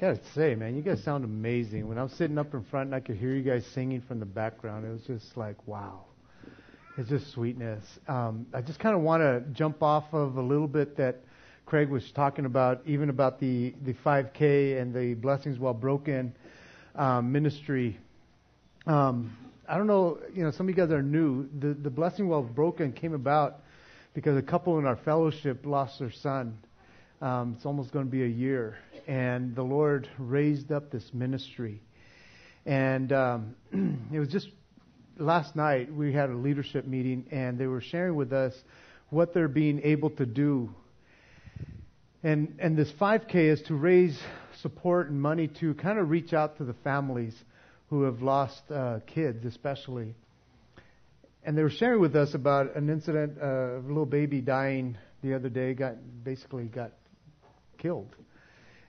[0.00, 1.86] Gotta say, man, you guys sound amazing.
[1.86, 4.18] When I was sitting up in front and I could hear you guys singing from
[4.18, 6.06] the background, it was just like, wow.
[6.96, 7.84] It's just sweetness.
[8.08, 11.16] Um, I just kind of want to jump off of a little bit that
[11.66, 16.32] Craig was talking about, even about the, the 5K and the Blessings While Broken
[16.94, 17.98] um, ministry.
[18.86, 19.36] Um,
[19.68, 21.46] I don't know, you know, some of you guys are new.
[21.58, 23.60] The, the Blessing While Broken came about
[24.14, 26.56] because a couple in our fellowship lost their son.
[27.20, 28.78] Um, it's almost going to be a year.
[29.06, 31.82] And the Lord raised up this ministry.
[32.64, 33.56] And um,
[34.12, 34.48] it was just
[35.18, 38.54] last night we had a leadership meeting, and they were sharing with us
[39.10, 40.70] what they're being able to do.
[42.22, 44.18] And, and this 5K is to raise
[44.62, 47.34] support and money to kind of reach out to the families
[47.90, 50.14] who have lost uh, kids, especially.
[51.44, 54.96] And they were sharing with us about an incident uh, of a little baby dying
[55.22, 56.92] the other day, got basically got
[57.80, 58.14] killed.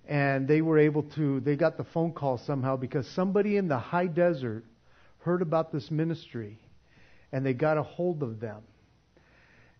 [0.07, 3.79] And they were able to, they got the phone call somehow because somebody in the
[3.79, 4.65] high desert
[5.19, 6.59] heard about this ministry
[7.31, 8.61] and they got a hold of them.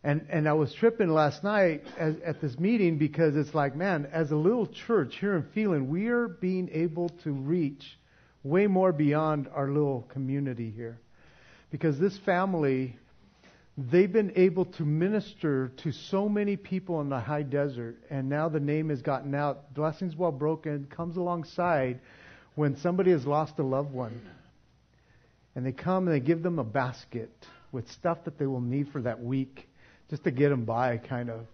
[0.04, 4.08] And, and I was tripping last night as, at this meeting because it's like, man,
[4.12, 7.84] as a little church here in Phelan, we are being able to reach
[8.44, 11.00] way more beyond our little community here.
[11.70, 12.98] Because this family
[13.90, 18.50] they've been able to minister to so many people in the high desert, and now
[18.50, 19.74] the name has gotten out.
[19.74, 22.00] Blessings While Broken comes alongside
[22.56, 24.22] when somebody has lost a loved one.
[25.56, 27.32] And they come and they give them a basket
[27.72, 29.68] with stuff that they will need for that week
[30.10, 31.46] just to get them by, kind of.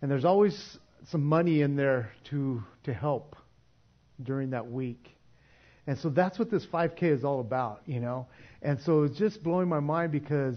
[0.00, 0.78] And there's always
[1.10, 3.36] some money in there to, to help
[4.22, 5.08] during that week.
[5.86, 8.26] And so that's what this 5K is all about, you know.
[8.60, 10.56] And so it's just blowing my mind because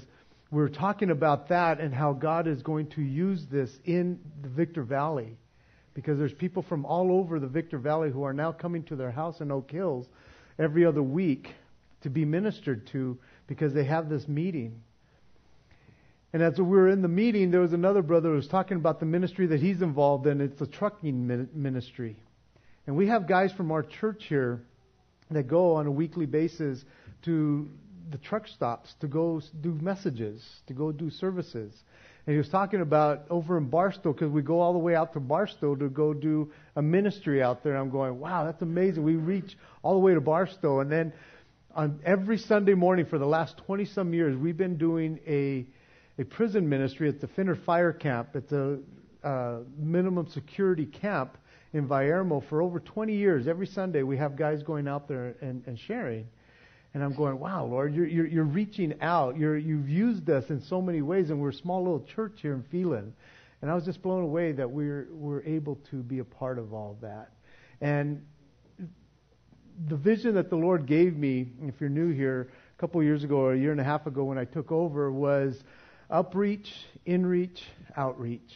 [0.51, 4.83] we're talking about that and how God is going to use this in the Victor
[4.83, 5.37] Valley.
[5.93, 9.11] Because there's people from all over the Victor Valley who are now coming to their
[9.11, 10.07] house in Oak Hills
[10.59, 11.49] every other week
[12.01, 14.81] to be ministered to because they have this meeting.
[16.33, 18.99] And as we were in the meeting, there was another brother who was talking about
[18.99, 20.41] the ministry that he's involved in.
[20.41, 22.17] It's a trucking ministry.
[22.87, 24.61] And we have guys from our church here
[25.31, 26.83] that go on a weekly basis
[27.23, 27.69] to
[28.09, 31.73] the truck stops to go do messages, to go do services.
[32.25, 35.13] And he was talking about over in Barstow because we go all the way out
[35.13, 37.75] to Barstow to go do a ministry out there.
[37.75, 39.03] I'm going, wow, that's amazing.
[39.03, 41.13] We reach all the way to Barstow, and then
[41.75, 45.65] on every Sunday morning for the last 20 some years, we've been doing a
[46.17, 48.29] a prison ministry at the Fenner Fire Camp.
[48.35, 48.79] It's a
[49.23, 51.37] uh, minimum security camp
[51.73, 53.47] in Valyermo for over 20 years.
[53.47, 56.27] Every Sunday, we have guys going out there and, and sharing.
[56.95, 59.37] And I'm going, wow, Lord, you're, you're, you're reaching out.
[59.37, 62.53] You're, you've used us in so many ways, and we're a small little church here
[62.53, 63.13] in Phelan.
[63.61, 66.73] And I was just blown away that we're, we're able to be a part of
[66.73, 67.31] all that.
[67.81, 68.25] And
[69.89, 72.47] the vision that the Lord gave me, if you're new here,
[72.77, 74.71] a couple of years ago or a year and a half ago when I took
[74.71, 75.61] over, was
[76.09, 76.69] upreach,
[77.05, 77.59] inreach,
[77.97, 78.53] outreach.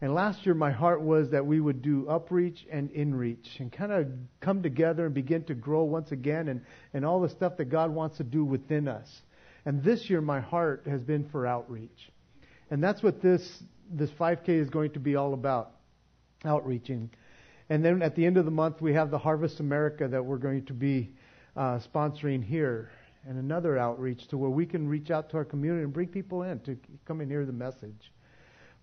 [0.00, 3.90] And last year, my heart was that we would do upreach and inreach and kind
[3.90, 4.06] of
[4.40, 6.60] come together and begin to grow once again and,
[6.94, 9.08] and all the stuff that God wants to do within us.
[9.64, 12.10] And this year, my heart has been for outreach.
[12.70, 15.72] And that's what this, this 5K is going to be all about
[16.44, 17.10] outreaching.
[17.68, 20.38] And then at the end of the month, we have the Harvest America that we're
[20.38, 21.10] going to be
[21.56, 22.90] uh, sponsoring here
[23.26, 26.44] and another outreach to where we can reach out to our community and bring people
[26.44, 28.12] in to come and hear the message.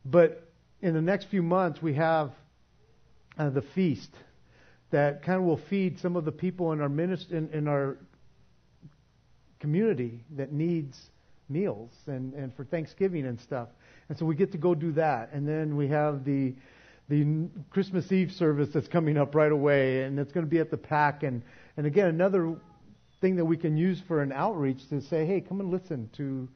[0.03, 0.51] But
[0.85, 2.31] in the next few months, we have
[3.39, 4.11] uh, the feast
[4.91, 7.97] that kind of will feed some of the people in our minist- in, in our
[9.59, 10.95] community that needs
[11.49, 13.67] meals and, and for Thanksgiving and stuff.
[14.09, 15.31] And so we get to go do that.
[15.33, 16.53] And then we have the
[17.09, 20.69] the Christmas Eve service that's coming up right away, and it's going to be at
[20.69, 21.23] the pack.
[21.23, 21.41] And,
[21.77, 22.55] and again, another
[23.21, 26.47] thing that we can use for an outreach to say, hey, come and listen to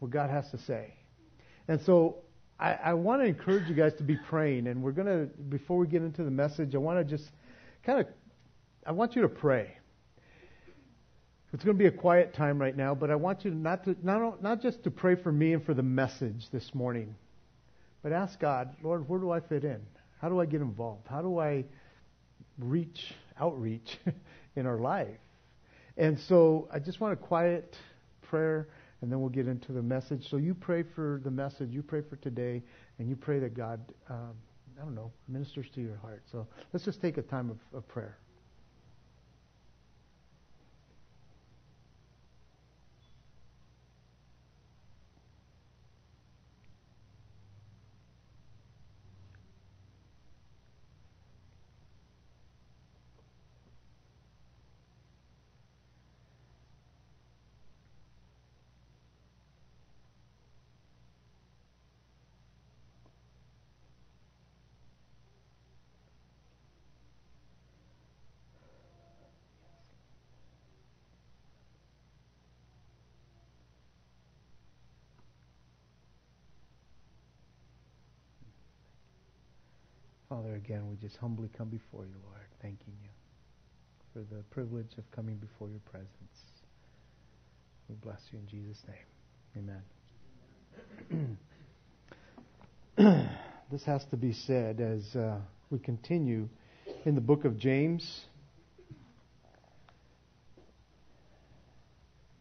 [0.00, 0.94] what God has to say.
[1.68, 2.23] And so
[2.58, 4.66] I, I want to encourage you guys to be praying.
[4.66, 7.30] And we're going to, before we get into the message, I want to just
[7.84, 8.06] kind of,
[8.86, 9.76] I want you to pray.
[11.52, 13.96] It's going to be a quiet time right now, but I want you not to
[14.02, 17.14] not not just to pray for me and for the message this morning,
[18.02, 19.80] but ask God, Lord, where do I fit in?
[20.20, 21.06] How do I get involved?
[21.08, 21.64] How do I
[22.58, 23.98] reach outreach
[24.56, 25.16] in our life?
[25.96, 27.76] And so I just want a quiet
[28.22, 28.66] prayer
[29.04, 30.30] and then we'll get into the message.
[30.30, 32.62] So you pray for the message, you pray for today,
[32.98, 33.78] and you pray that God,
[34.08, 34.32] um,
[34.80, 36.22] I don't know, ministers to your heart.
[36.32, 38.16] So let's just take a time of, of prayer.
[80.34, 83.08] Father, again, we just humbly come before you, Lord, thanking you
[84.12, 86.08] for the privilege of coming before your presence.
[87.88, 88.82] We bless you in Jesus'
[89.54, 89.78] name.
[92.98, 93.28] Amen.
[93.70, 95.38] this has to be said as uh,
[95.70, 96.48] we continue
[97.04, 98.22] in the book of James.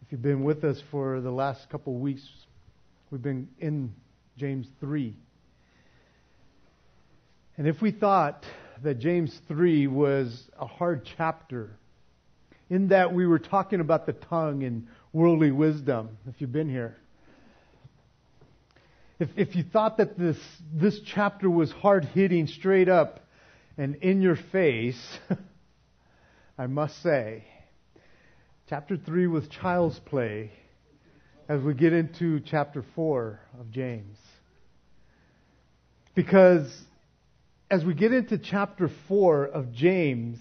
[0.02, 2.28] If you've been with us for the last couple of weeks,
[3.12, 3.94] we've been in
[4.36, 5.14] James 3.
[7.58, 8.46] And if we thought
[8.84, 11.78] that James 3 was a hard chapter,
[12.70, 16.98] in that we were talking about the tongue and worldly wisdom, if you've been here,
[19.20, 20.38] if, if you thought that this,
[20.74, 23.20] this chapter was hard hitting straight up
[23.78, 25.02] and in your face,
[26.58, 27.46] I must say,
[28.68, 30.52] chapter 3 was child's play
[31.48, 34.18] as we get into chapter 4 of James.
[36.16, 36.70] Because
[37.74, 40.38] as we get into chapter 4 of James,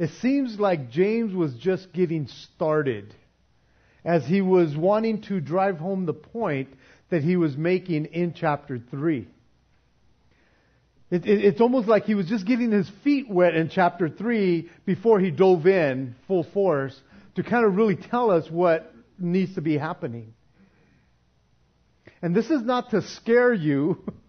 [0.00, 3.14] it seems like James was just getting started
[4.04, 6.70] as he was wanting to drive home the point
[7.10, 9.28] that he was making in chapter 3.
[11.12, 14.68] It, it, it's almost like he was just getting his feet wet in chapter 3
[14.84, 17.00] before he dove in full force
[17.36, 20.34] to kind of really tell us what needs to be happening.
[22.20, 24.02] And this is not to scare you,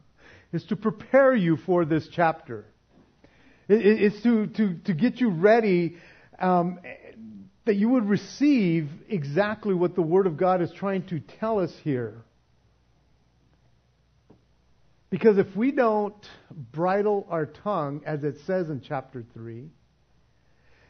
[0.53, 2.65] it's to prepare you for this chapter.
[3.67, 5.97] It, it's to, to, to get you ready
[6.39, 6.79] um,
[7.65, 11.73] that you would receive exactly what the Word of God is trying to tell us
[11.83, 12.23] here.
[15.09, 16.15] Because if we don't
[16.71, 19.69] bridle our tongue, as it says in chapter 3,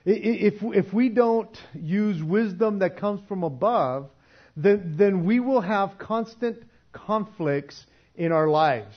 [0.06, 4.10] if, if we don't use wisdom that comes from above,
[4.58, 8.96] then, then we will have constant conflicts in our lives.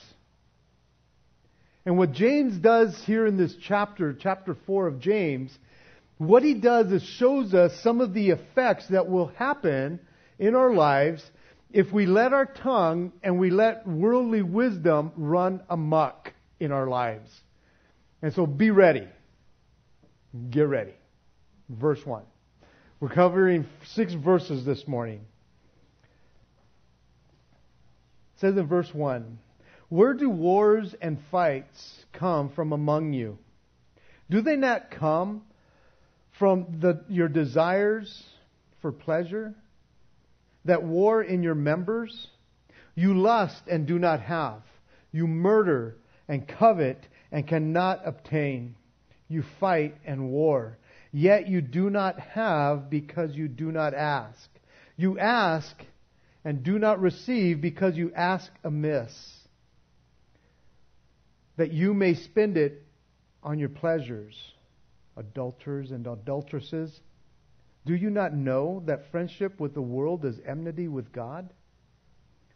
[1.87, 5.57] And what James does here in this chapter, chapter 4 of James,
[6.17, 10.01] what he does is shows us some of the effects that will happen
[10.37, 11.23] in our lives
[11.71, 17.31] if we let our tongue and we let worldly wisdom run amok in our lives.
[18.21, 19.07] And so be ready.
[20.49, 20.95] Get ready.
[21.69, 22.23] Verse 1.
[22.99, 25.21] We're covering six verses this morning.
[28.35, 29.39] It says in verse 1
[29.89, 33.37] Where do wars and fights come from among you?
[34.29, 35.43] Do they not come
[36.37, 38.23] from the, your desires
[38.81, 39.55] for pleasure?
[40.67, 42.27] that war in your members?
[42.95, 44.61] You lust and do not have.
[45.11, 45.97] You murder
[46.27, 48.75] and covet and cannot obtain.
[49.27, 50.77] You fight and war.
[51.11, 54.49] Yet you do not have because you do not ask.
[54.95, 55.75] You ask
[56.43, 59.13] and do not receive because you ask amiss,
[61.57, 62.83] that you may spend it
[63.43, 64.35] on your pleasures.
[65.17, 67.01] Adulterers and adulteresses,
[67.85, 71.49] do you not know that friendship with the world is enmity with God?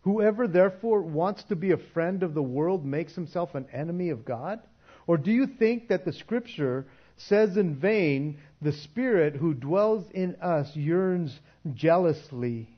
[0.02, 4.26] Whoever therefore wants to be a friend of the world makes himself an enemy of
[4.26, 4.60] God?
[5.08, 6.86] Or do you think that the scripture
[7.18, 11.40] says in vain, the Spirit who dwells in us yearns
[11.74, 12.70] jealously?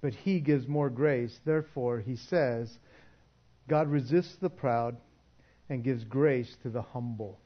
[0.00, 1.38] But he gives more grace.
[1.44, 2.76] Therefore, he says,
[3.68, 4.96] God resists the proud
[5.68, 7.38] and gives grace to the humble.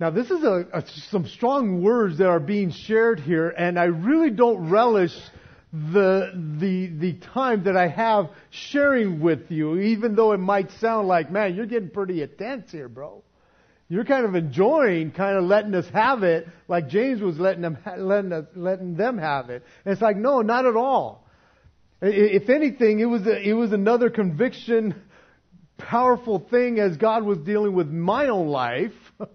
[0.00, 3.84] Now, this is a, a, some strong words that are being shared here, and I
[3.84, 5.12] really don't relish
[5.72, 11.08] the, the, the time that I have sharing with you, even though it might sound
[11.08, 13.22] like, man, you're getting pretty intense here, bro.
[13.88, 17.78] You're kind of enjoying kind of letting us have it like James was letting them,
[17.98, 19.62] letting, us, letting them have it.
[19.84, 21.21] And it's like, no, not at all.
[22.02, 24.94] If anything, it was, a, it was another conviction,
[25.78, 28.92] powerful thing as God was dealing with my own life.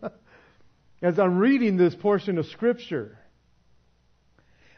[1.01, 3.17] as I'm reading this portion of Scripture.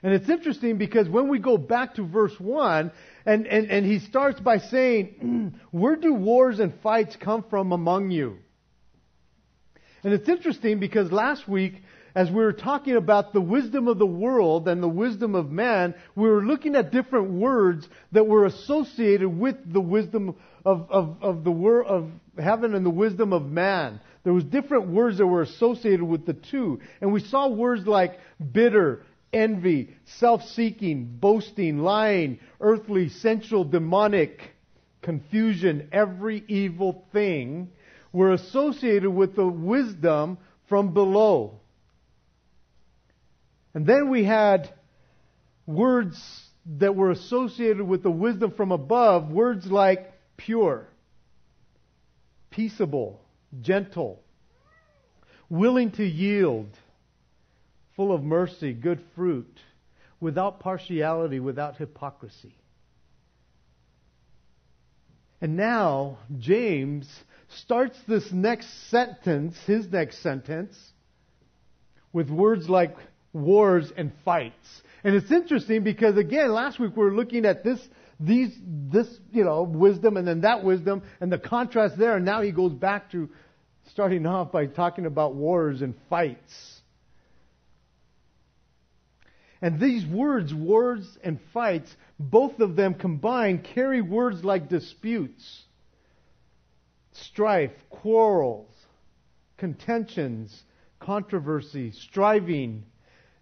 [0.02, 2.92] And it's interesting because when we go back to verse 1,
[3.26, 8.12] and, and, and he starts by saying, Where do wars and fights come from among
[8.12, 8.38] you?
[10.04, 11.82] And it's interesting because last week,
[12.20, 15.96] as we were talking about the wisdom of the world and the wisdom of man,
[16.16, 20.36] we were looking at different words that were associated with the wisdom
[20.66, 24.02] of, of, of the of heaven and the wisdom of man.
[24.26, 26.82] There was different words that were associated with the two.
[27.00, 28.20] And we saw words like
[28.52, 34.42] bitter, envy, self-seeking, boasting, lying, earthly, sensual, demonic,
[35.02, 37.70] confusion, every evil thing
[38.12, 41.62] were associated with the wisdom from below.
[43.74, 44.70] And then we had
[45.66, 46.20] words
[46.78, 50.88] that were associated with the wisdom from above, words like pure,
[52.50, 53.22] peaceable,
[53.62, 54.22] gentle,
[55.50, 56.70] willing to yield,
[57.96, 59.60] full of mercy, good fruit,
[60.20, 62.54] without partiality, without hypocrisy.
[65.42, 67.08] And now, James
[67.48, 70.78] starts this next sentence, his next sentence,
[72.12, 72.96] with words like
[73.34, 74.82] wars and fights.
[75.04, 77.80] And it's interesting because again, last week we were looking at this,
[78.20, 82.16] these, this, you know, wisdom and then that wisdom and the contrast there.
[82.16, 83.30] And now he goes back to
[83.92, 86.82] starting off by talking about wars and fights.
[89.62, 95.64] And these words, wars and fights, both of them combined carry words like disputes,
[97.12, 98.72] strife, quarrels,
[99.58, 100.64] contentions,
[101.00, 102.86] controversy, striving,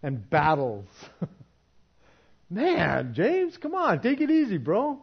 [0.04, 0.88] and battles.
[2.50, 5.02] Man, James, come on, take it easy, bro.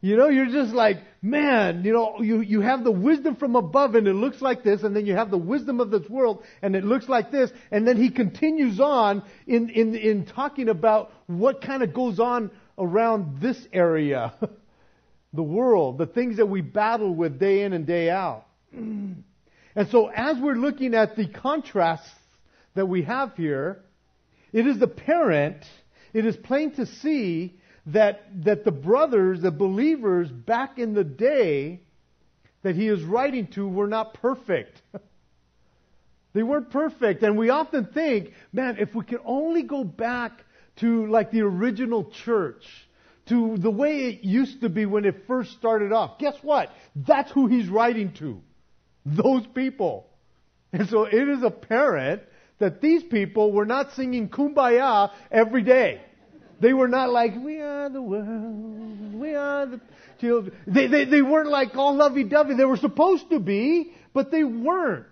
[0.00, 3.96] You know, you're just like, man, you know, you, you have the wisdom from above
[3.96, 6.76] and it looks like this, and then you have the wisdom of this world and
[6.76, 11.62] it looks like this, and then he continues on in, in, in talking about what
[11.62, 14.32] kind of goes on around this area.
[15.32, 18.46] the world, the things that we battle with day in and day out.
[19.76, 22.10] And so as we're looking at the contrasts
[22.74, 23.84] that we have here,
[24.52, 25.64] it is apparent,
[26.12, 31.80] it is plain to see that, that the brothers, the believers back in the day
[32.62, 34.80] that he is writing to were not perfect.
[36.32, 37.22] they weren't perfect.
[37.22, 40.44] And we often think, man, if we could only go back
[40.76, 42.64] to like the original church,
[43.28, 46.18] to the way it used to be when it first started off.
[46.18, 46.70] Guess what?
[46.96, 48.40] That's who he's writing to.
[49.04, 50.08] Those people.
[50.72, 52.22] And so it is apparent
[52.58, 56.00] that these people were not singing kumbaya every day.
[56.60, 59.80] They were not like, we are the world, we are the
[60.20, 60.56] children.
[60.66, 62.54] They, they, they weren't like all lovey-dovey.
[62.54, 65.06] They were supposed to be, but they weren't.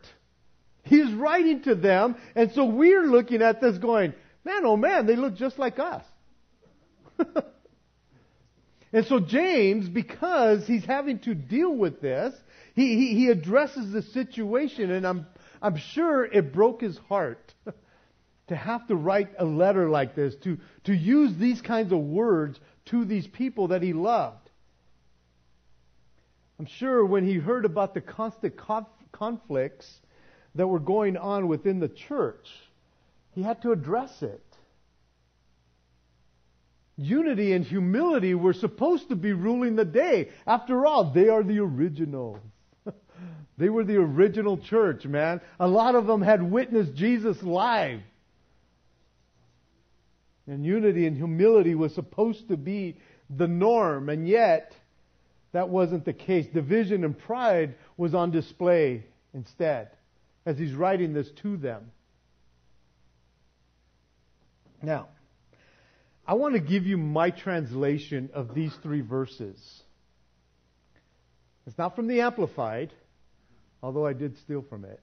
[0.83, 5.17] He's writing to them, and so we're looking at this going, man, oh man, they
[5.17, 6.05] look just like us.
[8.93, 12.35] and so James, because he's having to deal with this,
[12.75, 15.27] he, he, he addresses the situation, and I'm,
[15.61, 17.55] I'm sure it broke his heart
[18.49, 22.59] to have to write a letter like this, to, to use these kinds of words
[22.87, 24.51] to these people that he loved.
[26.59, 30.01] I'm sure when he heard about the constant conf- conflicts
[30.55, 32.49] that were going on within the church,
[33.33, 34.43] he had to address it.
[36.97, 40.31] Unity and humility were supposed to be ruling the day.
[40.47, 42.41] After all, they are the originals.
[43.59, 45.41] They were the original church, man.
[45.59, 48.01] A lot of them had witnessed Jesus live.
[50.47, 52.97] And unity and humility was supposed to be
[53.29, 54.73] the norm, and yet
[55.53, 56.47] that wasn't the case.
[56.53, 59.05] Division and pride was on display
[59.35, 59.91] instead
[60.45, 61.91] as he's writing this to them.
[64.83, 65.09] Now,
[66.27, 69.59] I want to give you my translation of these three verses.
[71.67, 72.93] It's not from the Amplified,
[73.83, 75.01] although I did steal from it.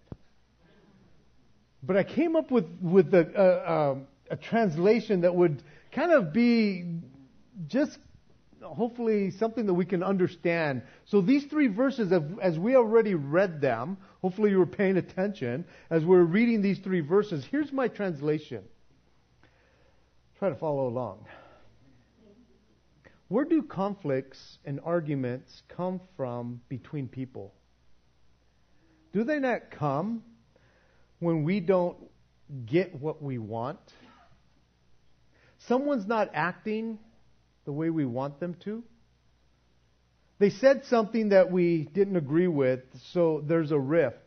[1.81, 5.61] But I came up with, with a, uh, um, a translation that would
[5.91, 6.99] kind of be
[7.67, 7.97] just
[8.61, 10.81] hopefully something that we can understand.
[11.05, 16.05] So these three verses, as we already read them, hopefully you were paying attention as
[16.05, 17.45] we're reading these three verses.
[17.51, 18.63] Here's my translation.
[20.39, 21.25] Try to follow along.
[23.27, 27.53] Where do conflicts and arguments come from between people?
[29.13, 30.23] Do they not come
[31.19, 31.97] when we don't
[32.65, 33.79] get what we want?
[35.67, 36.99] someone's not acting
[37.65, 38.83] the way we want them to.
[40.39, 44.17] They said something that we didn't agree with, so there's a rift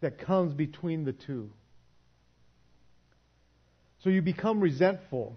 [0.00, 1.50] that comes between the two.
[4.02, 5.36] So you become resentful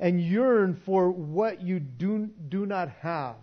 [0.00, 3.36] and yearn for what you do, do not have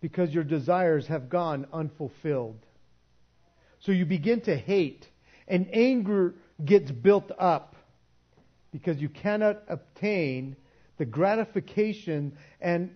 [0.00, 2.58] because your desires have gone unfulfilled.
[3.80, 5.08] So you begin to hate,
[5.48, 6.34] and anger
[6.64, 7.76] gets built up
[8.72, 10.56] because you cannot obtain
[10.98, 12.90] the gratification and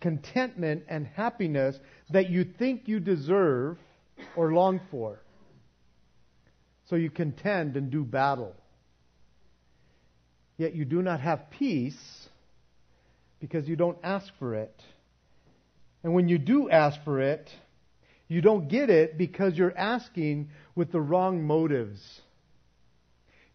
[0.00, 1.78] contentment and happiness
[2.10, 3.78] that you think you deserve
[4.34, 5.20] or long for.
[6.88, 8.56] So you contend and do battle.
[10.56, 12.28] Yet you do not have peace
[13.40, 14.82] because you don't ask for it.
[16.02, 17.50] And when you do ask for it,
[18.30, 22.00] you don't get it because you're asking with the wrong motives.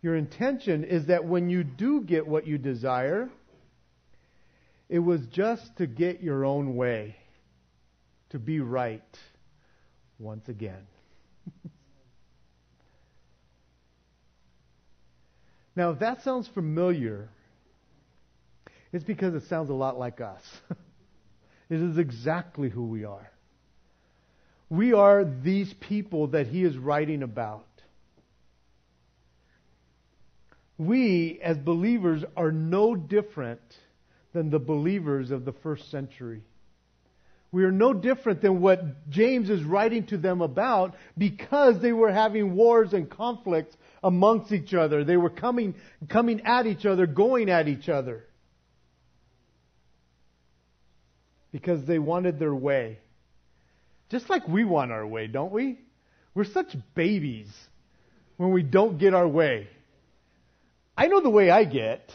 [0.02, 3.30] Your intention is that when you do get what you desire,
[4.90, 7.16] it was just to get your own way.
[8.32, 9.02] to be right
[10.20, 10.86] once again.
[15.76, 17.30] now, if that sounds familiar,
[18.92, 20.42] it's because it sounds a lot like us.
[21.70, 23.32] it is exactly who we are.
[24.70, 27.66] We are these people that he is writing about.
[30.78, 33.62] We, as believers, are no different
[34.34, 36.42] than the believers of the first century.
[37.52, 42.12] We are no different than what James is writing to them about because they were
[42.12, 45.06] having wars and conflicts amongst each other.
[45.06, 45.76] They were coming,
[46.10, 48.26] coming at each other, going at each other.
[51.54, 53.00] Because they wanted their way.
[54.10, 55.80] Just like we want our way, don't we?
[56.34, 57.48] We're such babies
[58.38, 59.68] when we don't get our way.
[60.98, 62.12] I know the way I get.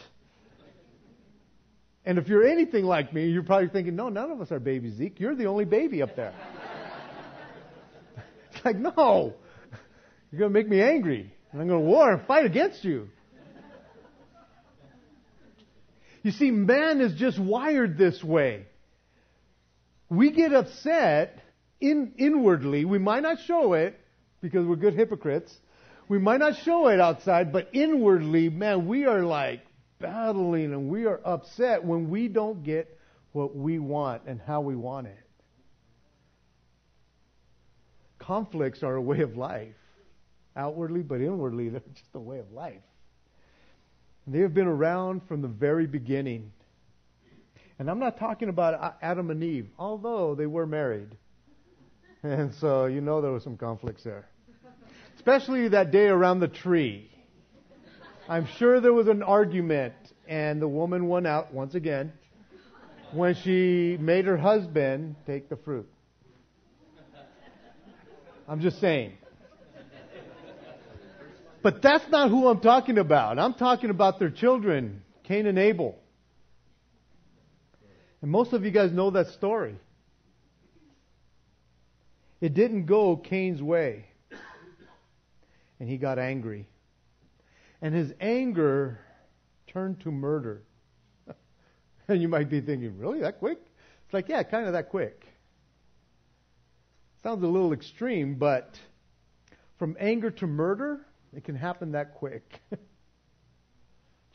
[2.05, 4.95] And if you're anything like me, you're probably thinking, no, none of us are babies,
[4.95, 5.19] Zeke.
[5.19, 6.33] You're the only baby up there.
[8.51, 9.33] it's like, no.
[10.31, 11.33] You're going to make me angry.
[11.51, 13.09] And I'm going to war and fight against you.
[16.23, 18.65] You see, man is just wired this way.
[20.09, 21.39] We get upset
[21.81, 22.85] in, inwardly.
[22.85, 23.99] We might not show it
[24.41, 25.53] because we're good hypocrites.
[26.07, 29.65] We might not show it outside, but inwardly, man, we are like
[29.99, 32.97] battling and we are upset when we don't get
[33.31, 35.17] what we want and how we want it.
[38.19, 39.73] Conflicts are a way of life.
[40.55, 42.81] Outwardly, but inwardly, they're just a way of life.
[44.27, 46.51] They have been around from the very beginning.
[47.79, 51.15] And I'm not talking about Adam and Eve, although they were married.
[52.23, 54.27] And so you know there was some conflicts there.
[55.15, 57.09] Especially that day around the tree.
[58.29, 59.93] I'm sure there was an argument,
[60.27, 62.13] and the woman won out once again
[63.13, 65.89] when she made her husband take the fruit.
[68.47, 69.13] I'm just saying.
[71.63, 73.37] But that's not who I'm talking about.
[73.37, 75.97] I'm talking about their children, Cain and Abel.
[78.21, 79.75] And most of you guys know that story.
[82.41, 84.05] It didn't go Cain's way.
[85.79, 86.67] And he got angry.
[87.81, 88.99] And his anger
[89.67, 90.63] turned to murder.
[92.07, 93.21] and you might be thinking, really?
[93.21, 93.59] That quick?
[94.05, 95.25] It's like, yeah, kind of that quick.
[97.23, 98.75] Sounds a little extreme, but
[99.77, 100.99] from anger to murder,
[101.35, 102.61] it can happen that quick.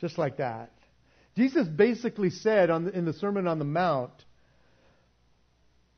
[0.01, 0.71] Just like that.
[1.35, 4.11] Jesus basically said the, in the Sermon on the Mount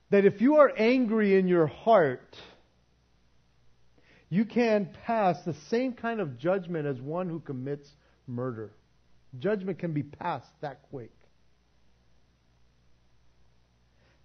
[0.10, 2.36] that if you are angry in your heart,
[4.30, 7.90] you can pass the same kind of judgment as one who commits
[8.28, 8.72] murder.
[9.40, 11.12] Judgment can be passed that quick.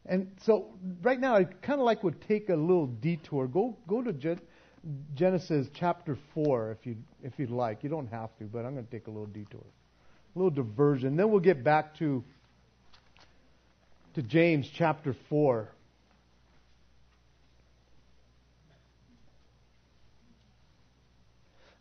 [0.06, 3.46] And so, right now, I kind of like would take a little detour.
[3.46, 4.38] Go, go to
[5.14, 7.82] Genesis chapter four, if you if you'd like.
[7.82, 9.64] You don't have to, but I'm going to take a little detour,
[10.36, 11.16] a little diversion.
[11.16, 12.22] Then we'll get back to
[14.14, 15.70] to James chapter four.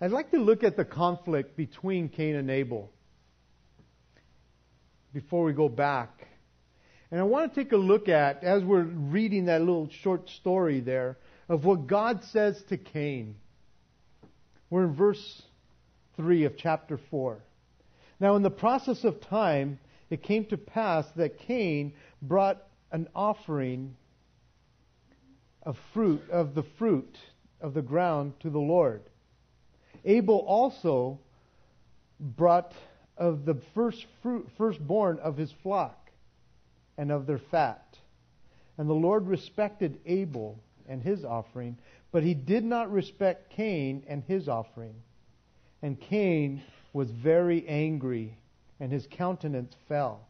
[0.01, 2.91] I'd like to look at the conflict between Cain and Abel
[5.13, 6.27] before we go back.
[7.11, 10.79] And I want to take a look at, as we're reading that little short story
[10.79, 11.17] there,
[11.47, 13.35] of what God says to Cain.
[14.71, 15.43] We're in verse
[16.17, 17.37] 3 of chapter 4.
[18.19, 19.77] Now, in the process of time,
[20.13, 23.95] it came to pass that Cain brought an offering
[25.63, 27.17] of fruit, of the fruit
[27.59, 29.01] of the ground to the Lord.
[30.05, 31.19] Abel also
[32.19, 32.73] brought
[33.17, 36.11] of the first fruit, firstborn of his flock
[36.97, 37.97] and of their fat.
[38.77, 41.77] And the Lord respected Abel and his offering,
[42.11, 44.95] but he did not respect Cain and his offering.
[45.81, 48.37] And Cain was very angry,
[48.83, 50.27] and his countenance fell.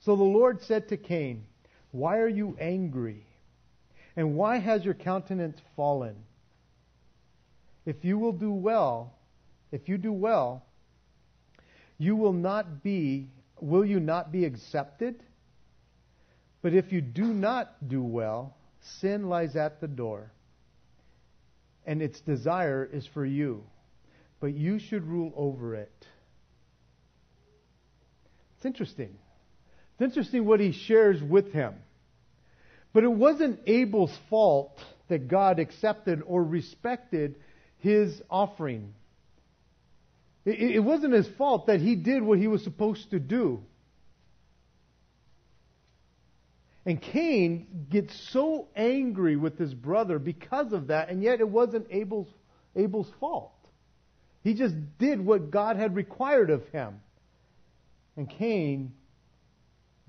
[0.00, 1.44] So the Lord said to Cain,
[1.92, 3.24] Why are you angry?
[4.16, 6.16] And why has your countenance fallen?
[7.86, 9.14] if you will do well,
[9.70, 10.64] if you do well,
[11.98, 13.28] you will not be,
[13.60, 15.22] will you not be accepted?
[16.62, 20.32] But if you do not do well, sin lies at the door,
[21.86, 23.62] and its desire is for you,
[24.40, 26.06] but you should rule over it.
[28.62, 29.18] It's interesting.
[29.94, 31.74] It's interesting what he shares with him.
[32.92, 37.34] But it wasn't Abel's fault that God accepted or respected
[37.78, 38.94] his offering.
[40.44, 43.64] It, it wasn't his fault that he did what he was supposed to do.
[46.86, 51.88] And Cain gets so angry with his brother because of that, and yet it wasn't
[51.90, 52.28] Abel's,
[52.76, 53.50] Abel's fault.
[54.44, 57.00] He just did what God had required of him.
[58.16, 58.92] And Cain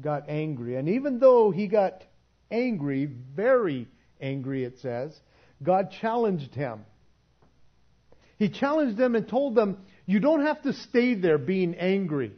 [0.02, 0.76] got angry.
[0.76, 2.04] And even though he got
[2.52, 3.88] angry, very
[4.20, 5.18] angry, it says,
[5.62, 6.86] God challenged him.
[8.38, 12.34] He challenged them and told them, You don't have to stay there being angry.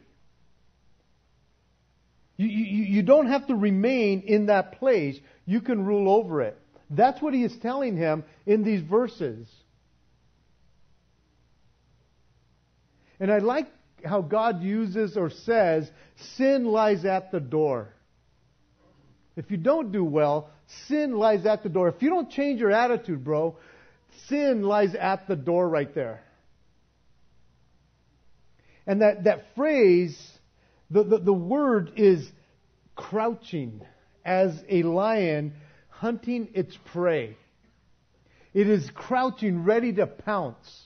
[2.36, 5.18] You, you, you don't have to remain in that place.
[5.46, 6.58] You can rule over it.
[6.90, 9.48] That's what he is telling him in these verses.
[13.18, 13.66] And I like
[14.06, 15.90] how God uses or says,
[16.36, 17.88] sin lies at the door.
[19.36, 20.50] If you don't do well,
[20.86, 21.88] sin lies at the door.
[21.88, 23.56] If you don't change your attitude, bro,
[24.28, 26.22] sin lies at the door right there.
[28.86, 30.16] And that, that phrase,
[30.90, 32.26] the, the, the word is
[32.94, 33.82] crouching
[34.24, 35.54] as a lion
[35.88, 37.36] hunting its prey.
[38.54, 40.85] It is crouching, ready to pounce.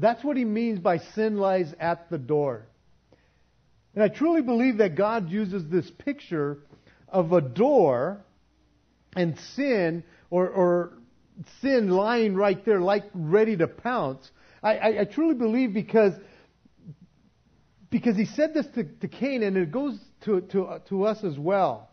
[0.00, 2.66] That's what he means by sin lies at the door.
[3.94, 6.58] And I truly believe that God uses this picture
[7.08, 8.24] of a door
[9.14, 10.92] and sin or, or
[11.60, 14.30] sin lying right there, like ready to pounce.
[14.62, 16.14] I, I, I truly believe because
[17.90, 21.36] because he said this to, to Cain, and it goes to, to, to us as
[21.36, 21.90] well.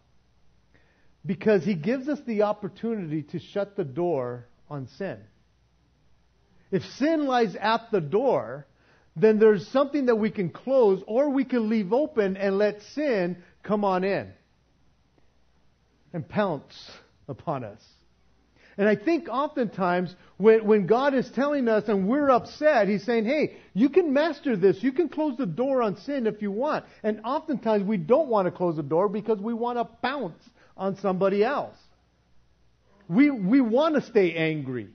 [1.26, 5.17] Because he gives us the opportunity to shut the door on sin.
[6.71, 8.65] If sin lies at the door,
[9.15, 13.38] then there's something that we can close or we can leave open and let sin
[13.63, 14.32] come on in
[16.13, 16.91] and pounce
[17.27, 17.82] upon us.
[18.77, 23.25] And I think oftentimes when, when God is telling us and we're upset, He's saying,
[23.25, 24.84] hey, you can master this.
[24.84, 26.86] You can close the door on sin if you want.
[27.01, 30.43] And oftentimes we don't want to close the door because we want to pounce
[30.75, 31.75] on somebody else.
[33.10, 34.89] We, we want to stay angry.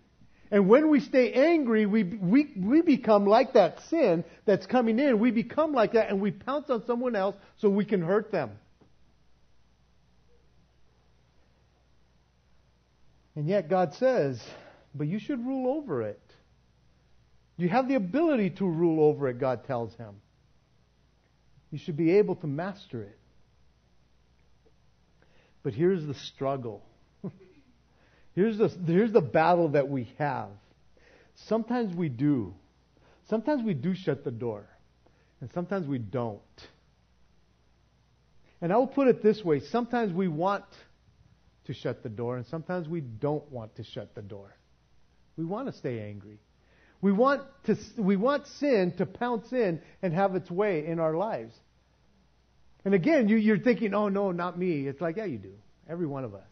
[0.52, 5.18] And when we stay angry, we, we, we become like that sin that's coming in.
[5.18, 8.50] We become like that and we pounce on someone else so we can hurt them.
[13.34, 14.42] And yet God says,
[14.94, 16.20] but you should rule over it.
[17.56, 20.16] You have the ability to rule over it, God tells him.
[21.70, 23.18] You should be able to master it.
[25.62, 26.82] But here's the struggle.
[28.34, 30.48] Here's, the, here's the battle that we have.
[31.46, 32.54] Sometimes we do.
[33.28, 34.66] Sometimes we do shut the door.
[35.40, 36.40] And sometimes we don't.
[38.60, 40.64] And I will put it this way sometimes we want
[41.66, 44.54] to shut the door, and sometimes we don't want to shut the door.
[45.36, 46.38] We want to stay angry.
[47.00, 51.16] We want, to, we want sin to pounce in and have its way in our
[51.16, 51.54] lives.
[52.84, 54.86] And again, you, you're thinking, oh no, not me.
[54.86, 55.54] It's like, yeah, you do.
[55.88, 56.51] Every one of us.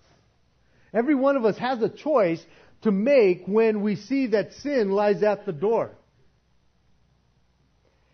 [0.92, 2.44] Every one of us has a choice
[2.82, 5.92] to make when we see that sin lies at the door.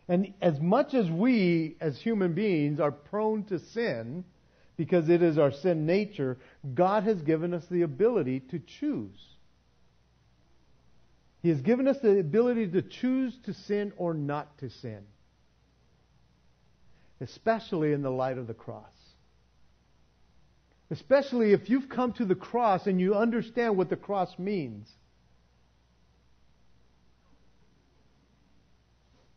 [0.08, 4.24] And as much as we, as human beings, are prone to sin,
[4.76, 6.38] because it is our sin nature,
[6.74, 9.18] God has given us the ability to choose.
[11.42, 15.04] He has given us the ability to choose to sin or not to sin,
[17.20, 18.92] especially in the light of the cross.
[20.90, 24.88] Especially if you've come to the cross and you understand what the cross means.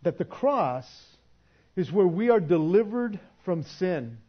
[0.04, 0.86] That the cross
[1.76, 4.20] is where we are delivered from sin.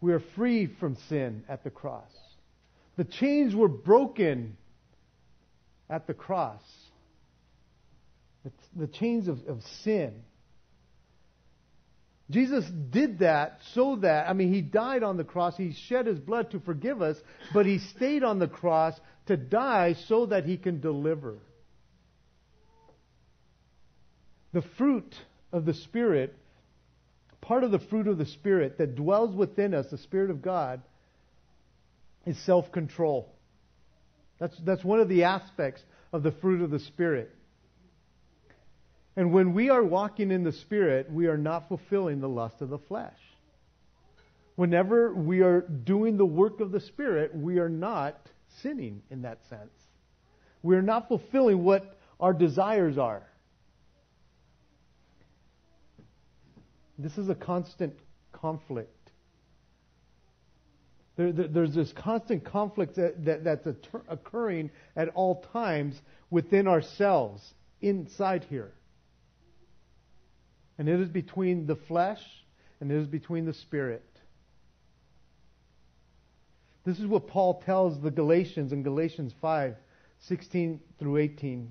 [0.00, 2.10] We are free from sin at the cross.
[2.96, 4.56] The chains were broken
[5.88, 6.62] at the cross.
[8.74, 10.22] The chains of, of sin.
[12.30, 16.18] Jesus did that so that, I mean, he died on the cross, he shed his
[16.18, 17.16] blood to forgive us,
[17.52, 18.94] but he stayed on the cross
[19.26, 21.38] to die so that he can deliver.
[24.52, 25.14] The fruit
[25.52, 26.34] of the Spirit
[27.40, 30.80] part of the fruit of the Spirit that dwells within us, the Spirit of God,
[32.26, 33.34] is self control.
[34.38, 37.34] That's, that's one of the aspects of the fruit of the Spirit.
[39.16, 42.68] And when we are walking in the Spirit, we are not fulfilling the lust of
[42.68, 43.18] the flesh.
[44.56, 48.18] Whenever we are doing the work of the Spirit, we are not
[48.62, 49.72] sinning in that sense.
[50.62, 53.22] We are not fulfilling what our desires are.
[56.98, 57.94] This is a constant
[58.32, 59.10] conflict.
[61.16, 63.66] There, there, there's this constant conflict that, that, that's
[64.08, 67.42] occurring at all times within ourselves,
[67.80, 68.72] inside here.
[70.80, 72.22] And it is between the flesh
[72.80, 74.02] and it is between the spirit.
[76.86, 79.76] This is what Paul tells the Galatians in Galatians 5
[80.20, 81.70] 16 through 18.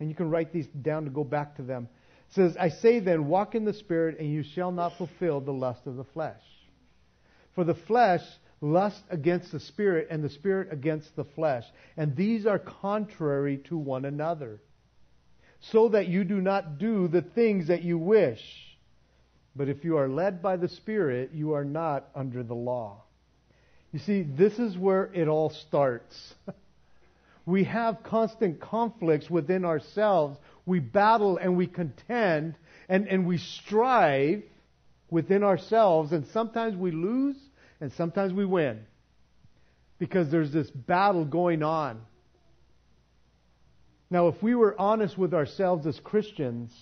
[0.00, 1.86] And you can write these down to go back to them.
[2.30, 5.52] It says, I say then, walk in the Spirit, and you shall not fulfill the
[5.52, 6.42] lust of the flesh.
[7.54, 8.22] For the flesh
[8.62, 11.64] lust against the Spirit, and the Spirit against the flesh.
[11.98, 14.62] And these are contrary to one another.
[15.72, 18.40] So that you do not do the things that you wish.
[19.56, 23.02] But if you are led by the Spirit, you are not under the law.
[23.92, 26.34] You see, this is where it all starts.
[27.46, 30.36] we have constant conflicts within ourselves.
[30.66, 32.56] We battle and we contend
[32.88, 34.42] and, and we strive
[35.10, 37.36] within ourselves, and sometimes we lose
[37.80, 38.80] and sometimes we win
[39.98, 42.00] because there's this battle going on.
[44.14, 46.72] Now, if we were honest with ourselves as Christians,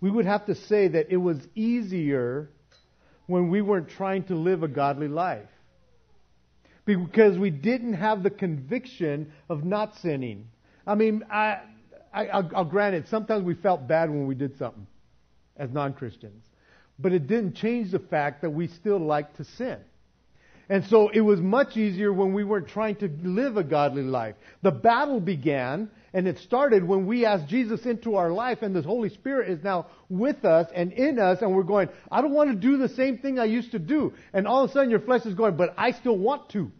[0.00, 2.50] we would have to say that it was easier
[3.26, 5.48] when we weren't trying to live a godly life
[6.84, 10.46] because we didn't have the conviction of not sinning.
[10.86, 11.62] I mean, I,
[12.12, 14.86] I, I'll, I'll grant it, sometimes we felt bad when we did something
[15.56, 16.44] as non Christians.
[16.96, 19.78] But it didn't change the fact that we still like to sin.
[20.68, 24.36] And so it was much easier when we weren't trying to live a godly life.
[24.62, 28.82] The battle began, and it started when we asked Jesus into our life, and the
[28.82, 32.50] Holy Spirit is now with us and in us, and we're going, I don't want
[32.50, 34.14] to do the same thing I used to do.
[34.32, 36.70] And all of a sudden your flesh is going, but I still want to.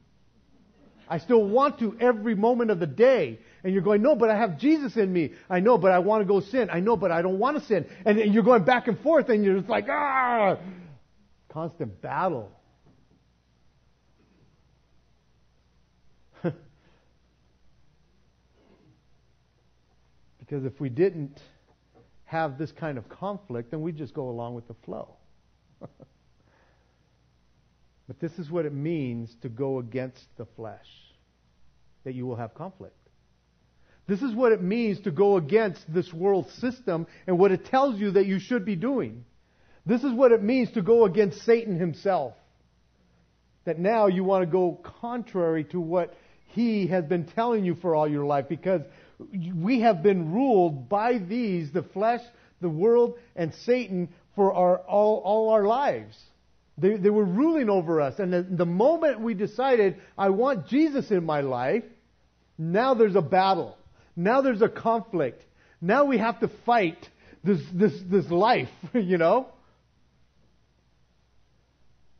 [1.08, 3.40] I still want to every moment of the day.
[3.64, 5.32] And you're going, no, but I have Jesus in me.
[5.50, 6.70] I know, but I want to go sin.
[6.70, 7.86] I know, but I don't want to sin.
[8.04, 10.58] And you're going back and forth, and you're just like, ah!
[11.48, 12.52] Constant battle.
[20.44, 21.40] Because if we didn't
[22.24, 25.16] have this kind of conflict, then we'd just go along with the flow.
[25.80, 25.88] but
[28.20, 30.86] this is what it means to go against the flesh,
[32.04, 32.96] that you will have conflict.
[34.06, 37.98] This is what it means to go against this world system and what it tells
[37.98, 39.24] you that you should be doing.
[39.86, 42.34] This is what it means to go against Satan himself.
[43.64, 46.14] That now you want to go contrary to what
[46.48, 48.82] he has been telling you for all your life because
[49.18, 52.20] we have been ruled by these, the flesh,
[52.60, 56.16] the world, and Satan for our, all, all our lives.
[56.76, 58.18] They, they were ruling over us.
[58.18, 61.84] And the, the moment we decided, I want Jesus in my life,
[62.58, 63.76] now there's a battle.
[64.16, 65.42] Now there's a conflict.
[65.80, 67.08] Now we have to fight
[67.44, 69.48] this, this, this life, you know?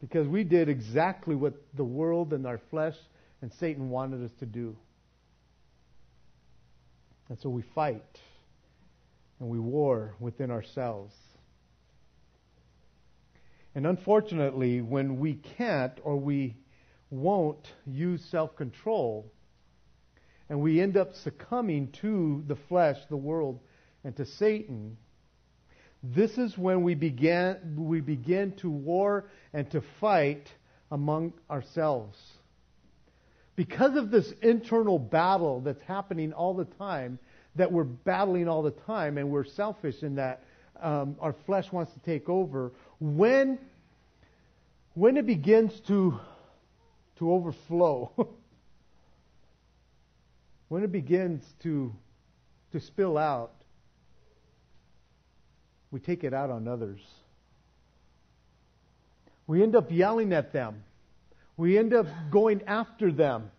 [0.00, 2.94] Because we did exactly what the world and our flesh
[3.40, 4.76] and Satan wanted us to do.
[7.28, 8.20] And so we fight
[9.40, 11.14] and we war within ourselves.
[13.74, 16.56] And unfortunately, when we can't or we
[17.10, 19.30] won't use self control,
[20.48, 23.60] and we end up succumbing to the flesh, the world,
[24.04, 24.96] and to Satan,
[26.02, 30.46] this is when we begin, we begin to war and to fight
[30.90, 32.18] among ourselves.
[33.56, 37.18] Because of this internal battle that's happening all the time,
[37.56, 40.42] that we're battling all the time, and we're selfish in that
[40.80, 43.58] um, our flesh wants to take over, when,
[44.94, 46.18] when it begins to,
[47.18, 48.10] to overflow,
[50.68, 51.94] when it begins to,
[52.72, 53.52] to spill out,
[55.92, 57.00] we take it out on others.
[59.46, 60.82] We end up yelling at them.
[61.56, 63.50] We end up going after them.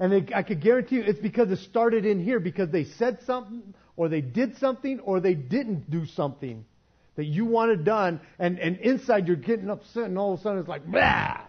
[0.00, 3.74] And I could guarantee you it's because it started in here because they said something
[3.96, 6.64] or they did something or they didn't do something
[7.16, 10.58] that you wanted done and, and inside you're getting upset and all of a sudden
[10.58, 11.42] it's like, blah!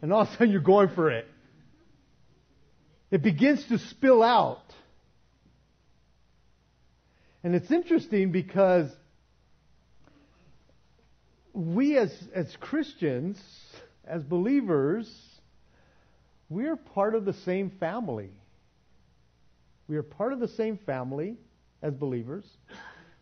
[0.00, 1.26] And all of a sudden you're going for it.
[3.10, 4.62] It begins to spill out.
[7.44, 8.88] And it's interesting because
[11.52, 13.38] we as, as Christians,
[14.04, 15.10] as believers,
[16.48, 18.30] we are part of the same family.
[19.88, 21.36] We are part of the same family
[21.82, 22.44] as believers.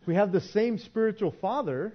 [0.05, 1.93] We have the same spiritual father.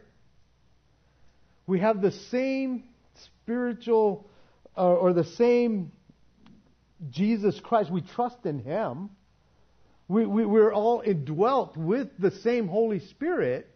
[1.67, 2.85] We have the same
[3.25, 4.29] spiritual
[4.77, 5.93] uh, or the same
[7.11, 7.91] Jesus Christ.
[7.91, 9.11] We trust in Him.
[10.09, 13.69] We, we, we're all indwelt with the same Holy Spirit.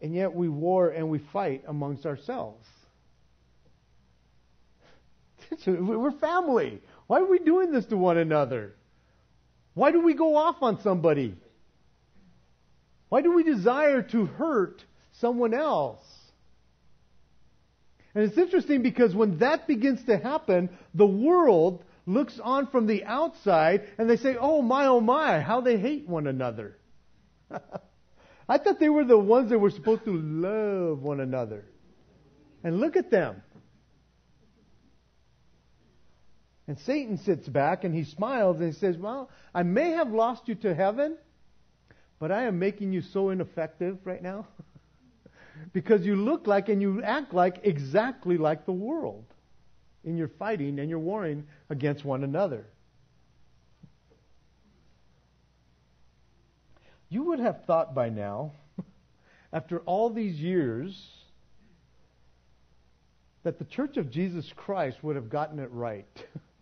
[0.00, 2.64] And yet we war and we fight amongst ourselves.
[5.66, 6.80] We're family.
[7.06, 8.74] Why are we doing this to one another?
[9.74, 11.36] Why do we go off on somebody?
[13.08, 16.02] Why do we desire to hurt someone else?
[18.14, 23.04] And it's interesting because when that begins to happen, the world looks on from the
[23.04, 26.76] outside and they say, oh my, oh my, how they hate one another.
[28.48, 31.64] I thought they were the ones that were supposed to love one another.
[32.62, 33.42] And look at them.
[36.66, 40.48] And Satan sits back and he smiles and he says, Well, I may have lost
[40.48, 41.16] you to heaven,
[42.18, 44.46] but I am making you so ineffective right now
[45.72, 49.24] because you look like and you act like exactly like the world
[50.04, 52.66] in your fighting and your warring against one another.
[57.10, 58.52] You would have thought by now,
[59.52, 60.98] after all these years,
[63.42, 66.08] that the Church of Jesus Christ would have gotten it right.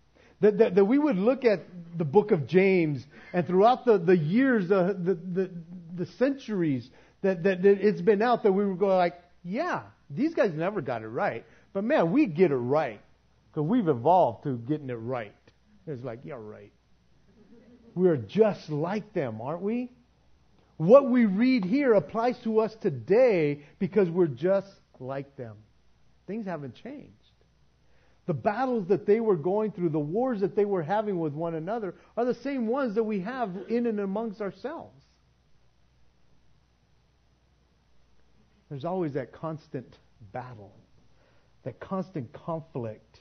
[0.43, 1.61] that, that, that, we would look at
[1.97, 5.51] the book of James and throughout the, the years, the, the, the,
[5.95, 6.89] the centuries
[7.23, 10.81] that, that, that it's been out, that we would go like, yeah, these guys never
[10.81, 11.45] got it right.
[11.73, 13.01] But man, we get it right.
[13.51, 15.35] Because we've evolved to getting it right.
[15.87, 16.73] It's like, yeah, right.
[17.95, 19.91] We're just like them, aren't we?
[20.79, 25.57] What we read here applies to us today because we're just like them.
[26.27, 27.13] Things haven't changed.
[28.27, 31.55] The battles that they were going through, the wars that they were having with one
[31.55, 35.03] another, are the same ones that we have in and amongst ourselves.
[38.71, 39.99] There's always that constant
[40.33, 40.73] battle,
[41.65, 43.21] that constant conflict.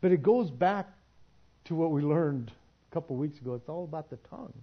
[0.00, 0.88] But it goes back
[1.64, 2.52] to what we learned
[2.90, 3.54] a couple of weeks ago.
[3.54, 4.54] It's all about the tongue.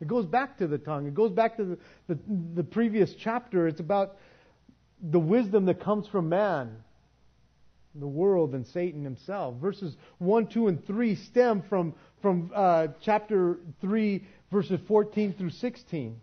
[0.00, 1.06] It goes back to the tongue.
[1.06, 2.18] It goes back to the, the,
[2.56, 3.68] the previous chapter.
[3.68, 4.16] It's about
[5.00, 6.76] the wisdom that comes from man
[7.94, 9.56] the world and Satan himself.
[9.60, 16.20] Verses 1, 2, and 3 stem from, from uh, chapter 3, verses 14 through 16.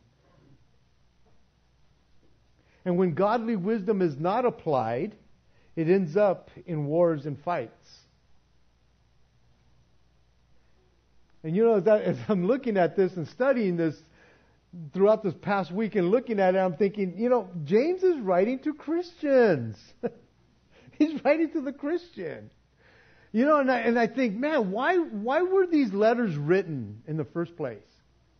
[2.85, 5.15] And when godly wisdom is not applied,
[5.75, 7.71] it ends up in wars and fights.
[11.43, 13.95] And you know, as, I, as I'm looking at this and studying this
[14.93, 18.59] throughout this past week and looking at it, I'm thinking, you know, James is writing
[18.59, 19.77] to Christians.
[20.99, 22.51] He's writing to the Christian.
[23.31, 27.17] You know, and I, and I think, man, why, why were these letters written in
[27.17, 27.79] the first place?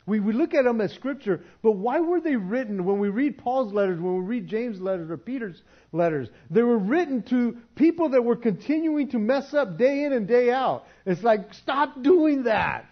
[0.05, 3.37] We, we look at them as scripture, but why were they written when we read
[3.37, 6.29] Paul's letters, when we read James' letters or Peter's letters?
[6.49, 10.51] They were written to people that were continuing to mess up day in and day
[10.51, 10.85] out.
[11.05, 12.85] It's like, stop doing that.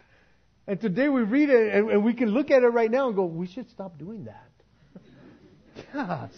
[0.67, 3.15] And today we read it and, and we can look at it right now and
[3.15, 4.51] go, we should stop doing that.
[5.95, 6.31] yes.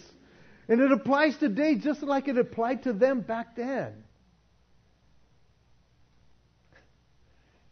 [0.70, 4.04] And it applies today just like it applied to them back then.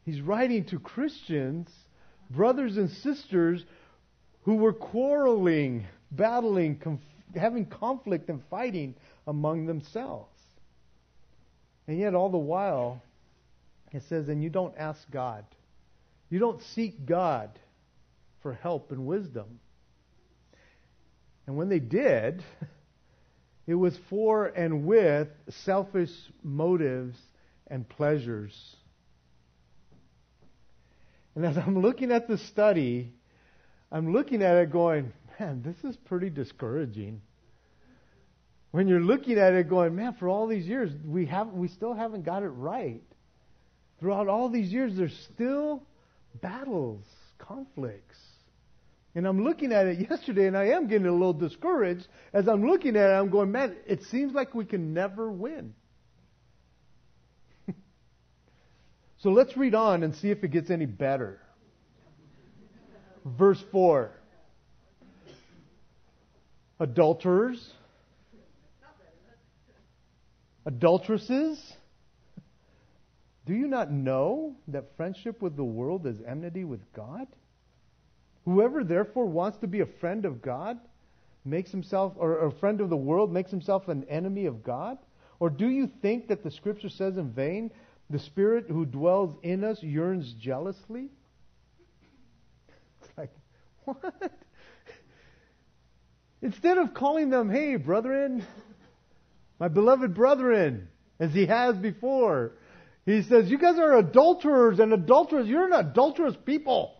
[0.04, 1.70] He's writing to Christians,
[2.28, 3.64] brothers and sisters,
[4.42, 7.00] who were quarreling, battling, conf-
[7.37, 8.96] having conflict and fighting
[9.28, 10.37] among themselves.
[11.87, 13.00] And yet, all the while,
[13.92, 15.44] it says, and you don't ask God.
[16.30, 17.50] You don't seek God
[18.42, 19.61] for help and wisdom.
[21.46, 22.42] And when they did,
[23.68, 26.11] It was for and with selfish
[26.42, 27.18] motives
[27.66, 28.54] and pleasures.
[31.35, 33.12] And as I'm looking at the study,
[33.92, 37.20] I'm looking at it going, man, this is pretty discouraging.
[38.70, 41.92] When you're looking at it going, man, for all these years, we have we still
[41.92, 43.02] haven't got it right.
[44.00, 45.83] Throughout all these years, there's still
[46.40, 47.04] battles,
[47.37, 48.16] conflicts.
[49.18, 52.06] And I'm looking at it yesterday and I am getting a little discouraged.
[52.33, 55.75] As I'm looking at it, I'm going, man, it seems like we can never win.
[59.19, 61.40] so let's read on and see if it gets any better.
[63.25, 64.12] Verse 4
[66.79, 67.73] Adulterers,
[70.64, 71.60] adulteresses,
[73.46, 77.27] do you not know that friendship with the world is enmity with God?
[78.49, 80.79] Whoever therefore wants to be a friend of God
[81.44, 84.96] makes himself, or a friend of the world, makes himself an enemy of God?
[85.38, 87.71] Or do you think that the scripture says in vain,
[88.09, 91.11] the Spirit who dwells in us yearns jealously?
[93.03, 93.33] It's like,
[93.85, 94.33] what?
[96.40, 98.46] Instead of calling them, hey, brethren,
[99.61, 100.88] my beloved brethren,
[101.21, 102.53] as he has before,
[103.05, 105.49] he says, you guys are adulterers and adulterers.
[105.49, 106.94] You're an adulterous people.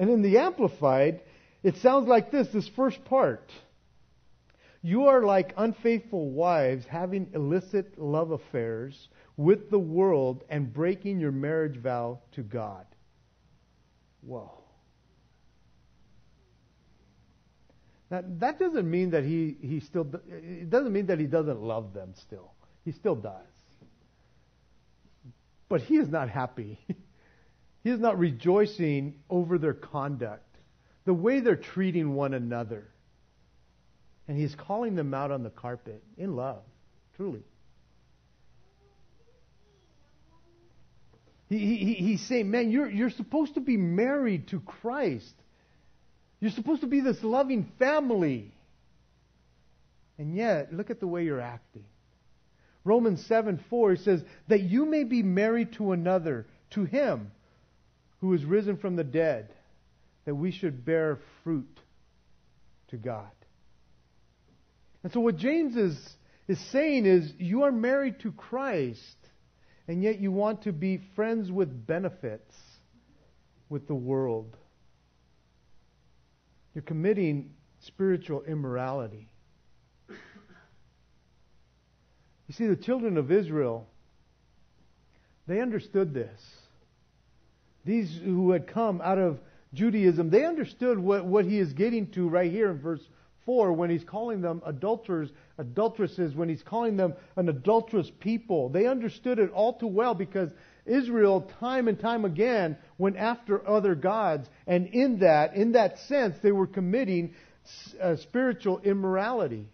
[0.00, 1.20] And in the Amplified,
[1.62, 3.52] it sounds like this this first part.
[4.80, 11.32] You are like unfaithful wives having illicit love affairs with the world and breaking your
[11.32, 12.86] marriage vow to God.
[14.22, 14.50] Whoa.
[18.10, 21.92] Now, that doesn't mean that he, he still, it doesn't mean that he doesn't love
[21.92, 22.54] them still.
[22.86, 23.34] He still does.
[25.68, 26.78] But he is not happy.
[27.82, 30.44] he is not rejoicing over their conduct,
[31.04, 32.86] the way they're treating one another.
[34.28, 36.62] And he's calling them out on the carpet in love,
[37.16, 37.42] truly.
[41.48, 45.34] He, he, he's saying, man, you're, you're supposed to be married to Christ.
[46.38, 48.52] You're supposed to be this loving family.
[50.16, 51.84] And yet, look at the way you're acting.
[52.84, 57.32] Romans 7 4 he says, That you may be married to another, to him
[58.20, 59.54] who is risen from the dead,
[60.26, 61.80] that we should bear fruit
[62.88, 63.30] to God.
[65.02, 65.96] And so, what James is,
[66.46, 69.16] is saying is, you are married to Christ,
[69.88, 72.54] and yet you want to be friends with benefits
[73.70, 74.54] with the world.
[76.74, 79.28] You're committing spiritual immorality.
[80.08, 83.86] You see, the children of Israel,
[85.46, 86.40] they understood this.
[87.84, 89.38] These who had come out of
[89.72, 93.00] Judaism, they understood what, what he is getting to right here in verse
[93.46, 98.68] 4 when he's calling them adulterers, adulteresses, when he's calling them an adulterous people.
[98.68, 100.50] They understood it all too well because
[100.84, 104.48] Israel, time and time again, went after other gods.
[104.66, 107.34] And in that, in that sense, they were committing
[108.00, 109.68] uh, spiritual immorality.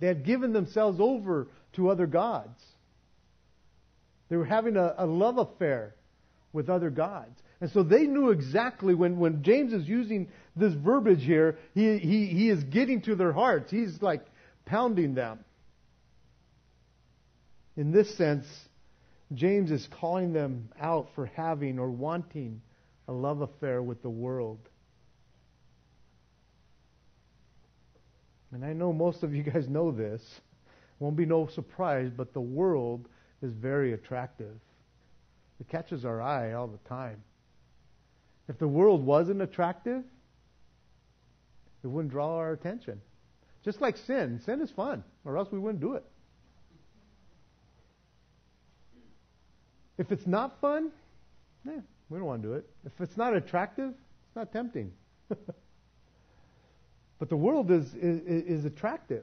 [0.00, 2.60] They had given themselves over to other gods.
[4.28, 5.94] They were having a, a love affair
[6.52, 7.40] with other gods.
[7.60, 12.26] And so they knew exactly when, when James is using this verbiage here, he, he,
[12.26, 13.70] he is getting to their hearts.
[13.70, 14.24] He's like
[14.66, 15.40] pounding them.
[17.76, 18.46] In this sense,
[19.32, 22.60] James is calling them out for having or wanting
[23.08, 24.58] a love affair with the world.
[28.52, 30.20] And I know most of you guys know this.
[30.98, 33.08] Won't be no surprise, but the world
[33.40, 34.60] is very attractive.
[35.62, 37.22] It catches our eye all the time.
[38.48, 40.02] If the world wasn't attractive,
[41.84, 43.00] it wouldn't draw our attention.
[43.64, 44.40] Just like sin.
[44.44, 46.02] Sin is fun, or else we wouldn't do it.
[49.98, 50.90] If it's not fun,
[51.68, 52.68] eh, we don't want to do it.
[52.84, 54.90] If it's not attractive, it's not tempting.
[55.28, 59.22] but the world is, is, is attractive.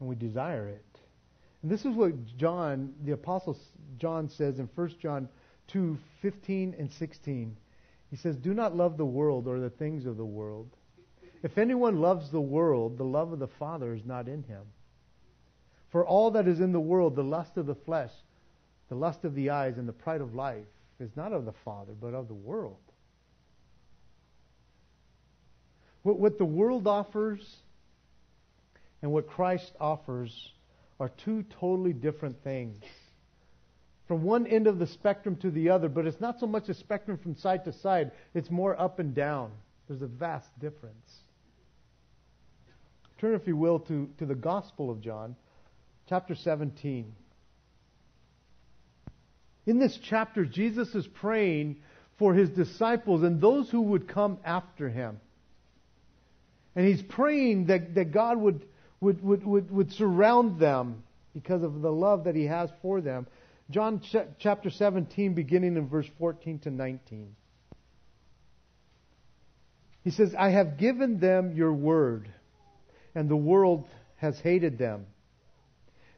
[0.00, 0.91] And we desire it.
[1.62, 3.56] And this is what John, the Apostle
[3.98, 5.28] John says in 1 John
[5.68, 7.56] 2 15 and 16.
[8.10, 10.68] He says, Do not love the world or the things of the world.
[11.42, 14.62] If anyone loves the world, the love of the Father is not in him.
[15.90, 18.12] For all that is in the world, the lust of the flesh,
[18.88, 20.64] the lust of the eyes, and the pride of life,
[21.00, 22.76] is not of the Father, but of the world.
[26.02, 27.56] What, what the world offers
[29.02, 30.52] and what Christ offers
[31.02, 32.78] are two totally different things.
[34.06, 36.74] From one end of the spectrum to the other, but it's not so much a
[36.74, 39.50] spectrum from side to side, it's more up and down.
[39.88, 41.10] There's a vast difference.
[43.18, 45.34] Turn, if you will, to, to the Gospel of John,
[46.08, 47.12] chapter 17.
[49.66, 51.78] In this chapter, Jesus is praying
[52.16, 55.18] for his disciples and those who would come after him.
[56.76, 58.64] And he's praying that, that God would,
[59.02, 61.02] would, would, would, would surround them
[61.34, 63.26] because of the love that he has for them.
[63.68, 67.34] John ch- chapter 17, beginning in verse 14 to 19.
[70.04, 72.28] He says, I have given them your word,
[73.14, 75.06] and the world has hated them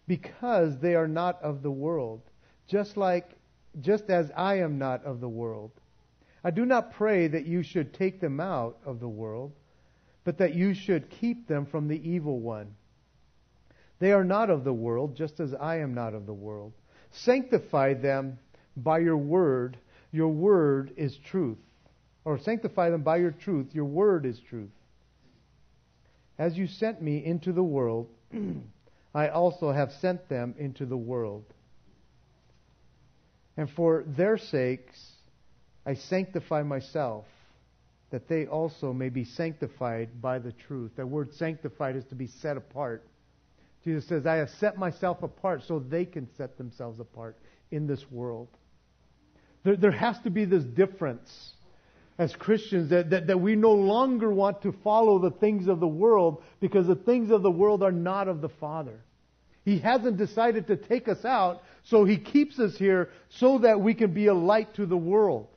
[0.07, 2.20] because they are not of the world,
[2.68, 3.30] just like
[3.80, 5.70] just as I am not of the world.
[6.45, 9.53] I do not pray that you should take them out of the world,
[10.25, 12.75] but that you should keep them from the evil one.
[13.99, 16.72] They are not of the world, just as I am not of the world.
[17.12, 18.39] Sanctify them
[18.77, 19.79] by your word.
[20.11, 21.59] Your word is truth.
[22.25, 23.68] Or sanctify them by your truth.
[23.72, 24.70] Your word is truth.
[26.39, 28.09] As you sent me into the world,
[29.14, 31.45] I also have sent them into the world.
[33.57, 35.12] And for their sakes,
[35.87, 37.27] I sanctify myself,
[38.11, 40.93] that they also may be sanctified by the truth.
[40.97, 43.07] That word sanctified is to be set apart.
[43.85, 47.37] Jesus says, I have set myself apart so they can set themselves apart
[47.71, 48.49] in this world.
[49.65, 51.55] There, there has to be this difference
[52.19, 55.89] as Christians that, that, that we no longer want to follow the things of the
[55.89, 59.01] world because the things of the world are not of the Father.
[59.65, 63.95] He hasn't decided to take us out, so He keeps us here so that we
[63.95, 65.49] can be a light to the world.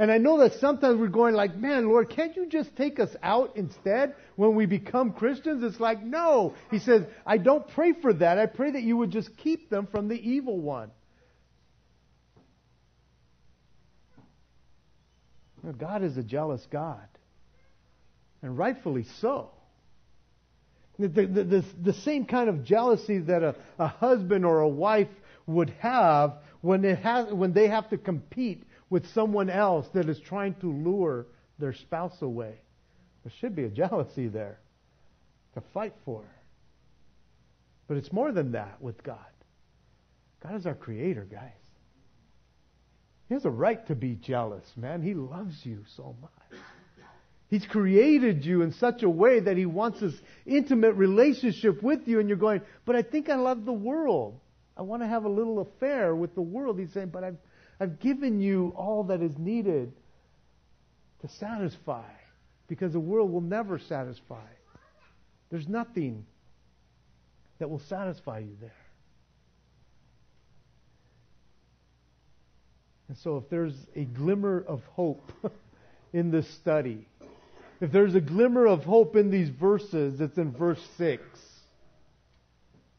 [0.00, 3.14] And I know that sometimes we're going like, man, Lord, can't you just take us
[3.22, 5.62] out instead when we become Christians?
[5.62, 6.54] It's like, no.
[6.70, 8.38] He says, I don't pray for that.
[8.38, 10.90] I pray that you would just keep them from the evil one.
[15.76, 17.06] God is a jealous God.
[18.40, 19.50] And rightfully so.
[20.98, 25.08] The, the, the, the, same kind of jealousy that a, a husband or a wife
[25.46, 30.20] would have when, it has, when they have to compete with someone else that is
[30.20, 31.26] trying to lure
[31.58, 32.54] their spouse away.
[33.24, 34.58] There should be a jealousy there
[35.54, 36.24] to fight for.
[37.88, 39.18] But it's more than that with God.
[40.42, 41.50] God is our creator, guys.
[43.28, 45.02] He has a right to be jealous, man.
[45.02, 46.60] He loves you so much.
[47.48, 50.14] He's created you in such a way that He wants this
[50.46, 54.38] intimate relationship with you, and you're going, but I think I love the world.
[54.76, 56.78] I want to have a little affair with the world.
[56.78, 57.36] He's saying, but I've
[57.80, 59.92] I've given you all that is needed
[61.22, 62.04] to satisfy
[62.68, 64.46] because the world will never satisfy.
[65.50, 66.26] There's nothing
[67.58, 68.70] that will satisfy you there.
[73.08, 75.32] And so, if there's a glimmer of hope
[76.12, 77.08] in this study,
[77.80, 81.22] if there's a glimmer of hope in these verses, it's in verse 6,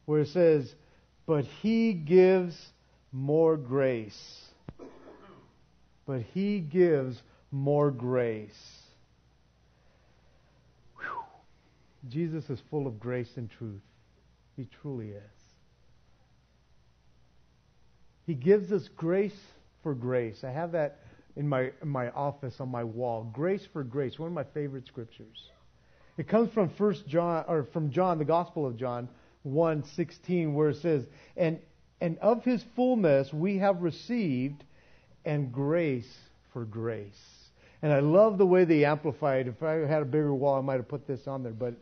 [0.05, 0.73] where it says,
[1.25, 2.57] But he gives
[3.13, 4.40] more grace
[6.05, 7.21] but He gives
[7.51, 8.81] more grace.
[10.97, 11.23] Whew.
[12.09, 13.81] Jesus is full of grace and truth.
[14.55, 15.41] He truly is.
[18.25, 19.39] He gives us grace
[19.83, 20.43] for grace.
[20.43, 20.99] I have that
[21.35, 23.29] in my in my office on my wall.
[23.33, 25.49] Grace for grace, one of my favorite scriptures.
[26.17, 29.07] It comes from First John or from John, the Gospel of John
[29.43, 31.59] 1:16 where it says, "And
[31.99, 34.63] and of his fullness we have received
[35.25, 36.11] and grace
[36.53, 37.41] for grace.
[37.81, 39.47] And I love the way they amplified.
[39.47, 41.51] If I had a bigger wall, I might have put this on there.
[41.51, 41.73] But,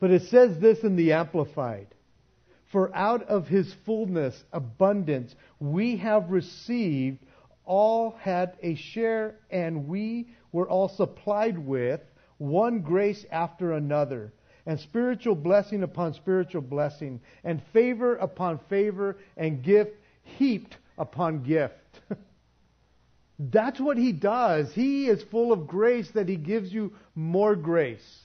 [0.00, 1.88] but it says this in the Amplified.
[2.70, 7.18] For out of his fullness, abundance, we have received,
[7.64, 12.00] all had a share, and we were all supplied with
[12.38, 14.32] one grace after another,
[14.66, 19.92] and spiritual blessing upon spiritual blessing, and favor upon favor, and gift
[20.24, 21.74] heaped upon gift.
[23.38, 24.72] That's what he does.
[24.72, 28.24] He is full of grace that he gives you more grace.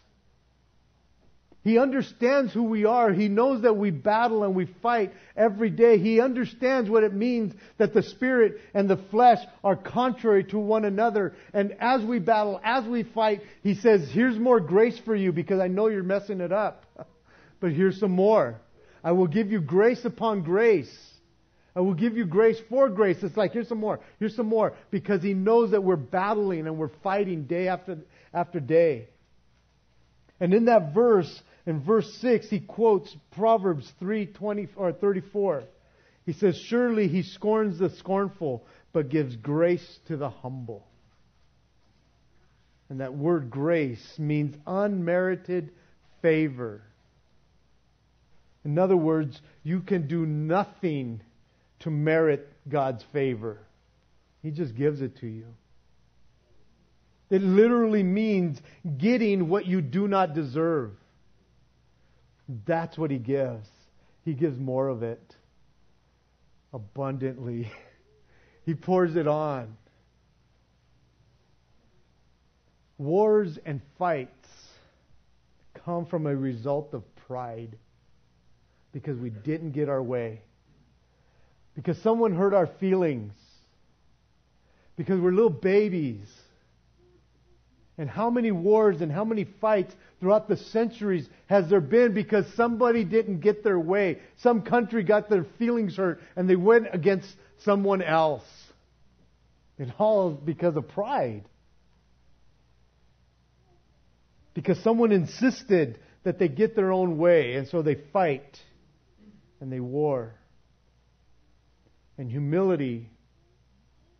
[1.61, 3.11] He understands who we are.
[3.11, 5.97] He knows that we battle and we fight every day.
[5.97, 10.85] He understands what it means that the spirit and the flesh are contrary to one
[10.85, 11.33] another.
[11.53, 15.59] And as we battle, as we fight, he says, here's more grace for you because
[15.59, 16.85] I know you're messing it up.
[17.61, 18.55] But here's some more.
[19.03, 20.89] I will give you grace upon grace.
[21.75, 23.17] I will give you grace for grace.
[23.21, 26.77] It's like, here's some more, here's some more, because he knows that we're battling and
[26.77, 27.99] we're fighting day after,
[28.33, 29.07] after day.
[30.39, 35.63] And in that verse, in verse 6, he quotes Proverbs 3, 20, or 34.
[36.25, 40.85] He says, Surely he scorns the scornful, but gives grace to the humble.
[42.89, 45.71] And that word grace means unmerited
[46.21, 46.81] favor.
[48.65, 51.21] In other words, you can do nothing
[51.79, 53.59] to merit God's favor.
[54.41, 55.45] He just gives it to you.
[57.29, 58.59] It literally means
[58.97, 60.91] getting what you do not deserve.
[62.65, 63.67] That's what He gives.
[64.25, 65.35] He gives more of it
[66.73, 67.71] abundantly.
[68.65, 69.77] He pours it on.
[72.99, 74.47] Wars and fights
[75.73, 77.79] come from a result of pride
[78.91, 80.41] because we didn't get our way
[81.79, 83.31] because someone hurt our feelings,
[84.97, 86.27] because we're little babies.
[87.97, 92.45] And how many wars and how many fights throughout the centuries has there been because
[92.57, 94.19] somebody didn't get their way?
[94.41, 97.29] Some country got their feelings hurt and they went against
[97.63, 98.43] someone else.
[99.77, 101.45] It all because of pride.
[104.53, 108.59] Because someone insisted that they get their own way and so they fight
[109.61, 110.38] and they war.
[112.19, 113.09] And humility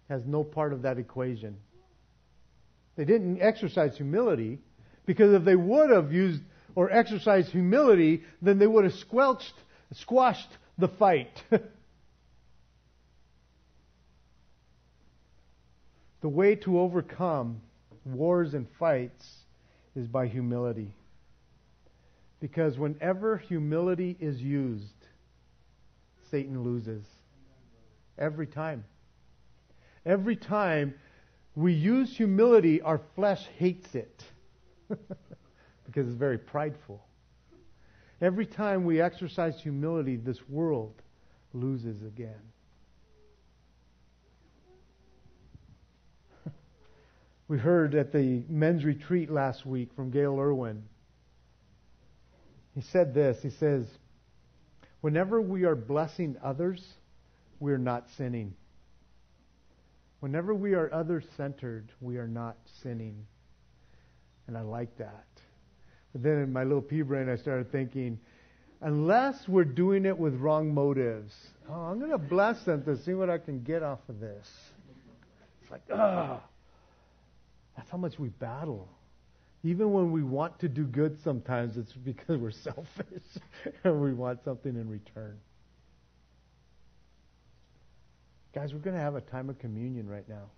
[0.08, 1.58] has no part of that equation.
[2.96, 4.60] They didn't exercise humility
[5.06, 6.42] because if they would have used
[6.76, 9.54] or exercised humility, then they would have squelched,
[9.96, 10.48] squashed
[10.78, 11.44] the fight.
[16.22, 17.60] the way to overcome
[18.06, 19.30] wars and fights
[19.94, 20.94] is by humility.
[22.40, 24.86] Because whenever humility is used,
[26.32, 27.04] Satan loses.
[28.20, 28.84] Every time.
[30.06, 30.94] Every time
[31.56, 34.24] we use humility, our flesh hates it
[34.90, 37.02] because it's very prideful.
[38.22, 41.02] Every time we exercise humility, this world
[41.54, 42.42] loses again.
[47.48, 50.84] we heard at the men's retreat last week from Gail Irwin.
[52.76, 53.86] He said this He says,
[55.02, 56.96] Whenever we are blessing others,
[57.60, 58.54] we're not sinning.
[60.20, 63.26] Whenever we are other centered, we are not sinning.
[64.48, 65.28] And I like that.
[66.12, 68.20] But then in my little pea brain, I started thinking,
[68.82, 71.34] unless we're doing it with wrong motives,
[71.70, 74.48] oh, I'm going to bless them to see what I can get off of this.
[75.62, 76.42] It's like, ah,
[77.78, 78.90] that's how much we battle.
[79.64, 83.24] Even when we want to do good, sometimes it's because we're selfish
[83.84, 85.38] and we want something in return.
[88.54, 90.50] Guys, we're going to have a time of communion right now.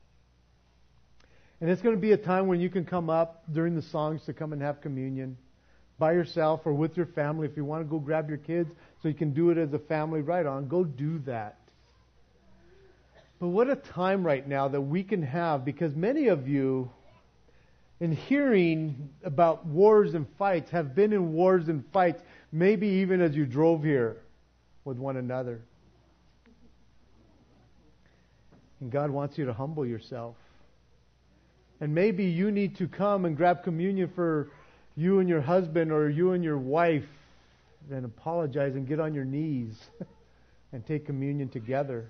[1.59, 4.23] And it's going to be a time when you can come up during the songs
[4.25, 5.37] to come and have communion
[5.99, 7.47] by yourself or with your family.
[7.47, 8.71] If you want to go grab your kids
[9.01, 11.57] so you can do it as a family, right on, go do that.
[13.39, 16.89] But what a time right now that we can have because many of you,
[17.99, 22.23] in hearing about wars and fights, have been in wars and fights,
[22.53, 24.17] maybe even as you drove here
[24.85, 25.61] with one another.
[28.81, 30.35] And God wants you to humble yourself.
[31.79, 34.49] And maybe you need to come and grab communion for
[34.95, 37.07] you and your husband or you and your wife
[37.89, 39.75] and apologize and get on your knees
[40.73, 42.09] and take communion together.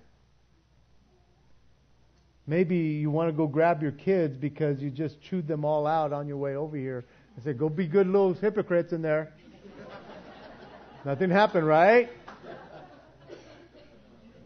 [2.48, 6.12] Maybe you want to go grab your kids because you just chewed them all out
[6.12, 7.06] on your way over here
[7.36, 9.32] and say, go be good little hypocrites in there.
[11.06, 12.10] Nothing happened, right?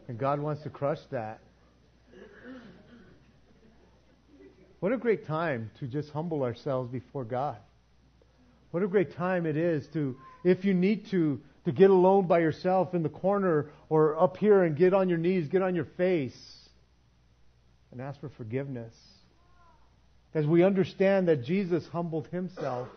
[0.07, 1.39] And God wants to crush that.
[4.85, 7.57] What a great time to just humble ourselves before God.
[8.69, 12.37] What a great time it is to, if you need to, to get alone by
[12.37, 15.87] yourself in the corner or up here and get on your knees, get on your
[15.97, 16.37] face,
[17.91, 18.93] and ask for forgiveness.
[20.35, 22.87] As we understand that Jesus humbled himself,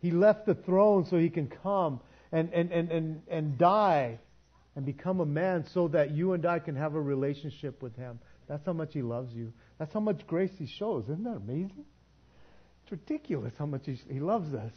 [0.00, 1.98] he left the throne so he can come
[2.30, 4.20] and, and, and, and, and die
[4.76, 8.20] and become a man so that you and I can have a relationship with him.
[8.52, 9.54] That's how much he loves you.
[9.78, 11.04] That's how much grace he shows.
[11.04, 11.86] Isn't that amazing?
[12.82, 14.74] It's ridiculous how much he, he loves us.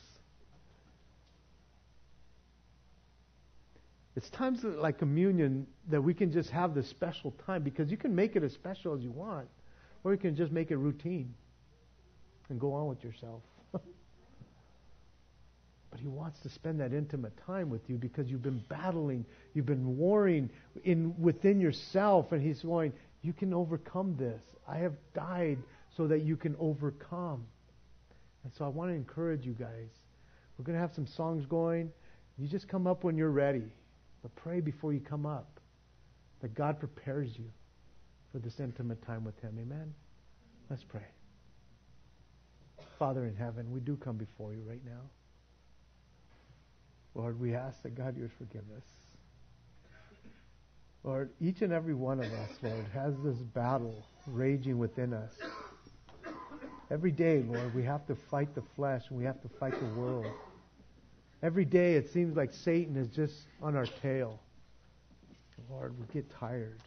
[4.16, 8.16] It's times like communion that we can just have this special time because you can
[8.16, 9.50] make it as special as you want,
[10.06, 11.34] or you can just make it routine
[12.48, 13.42] and go on with yourself.
[13.74, 13.82] but
[16.00, 19.98] he wants to spend that intimate time with you because you've been battling, you've been
[19.98, 20.50] warring
[20.86, 22.94] in within yourself, and he's going,
[23.26, 24.44] You can overcome this.
[24.68, 25.58] I have died
[25.98, 27.44] so that you can overcome.
[28.44, 29.90] And so I want to encourage you guys.
[30.58, 31.92] We're going to have some songs going.
[32.38, 33.64] You just come up when you're ready.
[34.22, 35.60] But pray before you come up
[36.42, 37.46] that God prepares you
[38.32, 39.58] for this intimate time with Him.
[39.60, 39.92] Amen?
[40.70, 41.08] Let's pray.
[43.00, 45.02] Father in heaven, we do come before you right now.
[47.16, 49.05] Lord, we ask that God, you would forgive us.
[51.06, 55.34] Lord, each and every one of us, Lord, has this battle raging within us.
[56.90, 60.00] Every day, Lord, we have to fight the flesh and we have to fight the
[60.00, 60.26] world.
[61.44, 64.40] Every day it seems like Satan is just on our tail.
[65.70, 66.80] Lord, we get tired.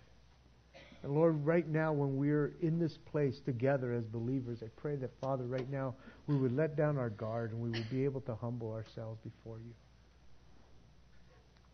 [1.05, 5.11] And Lord, right now when we're in this place together as believers, I pray that,
[5.21, 5.95] Father, right now
[6.27, 9.59] we would let down our guard and we would be able to humble ourselves before
[9.59, 9.75] you.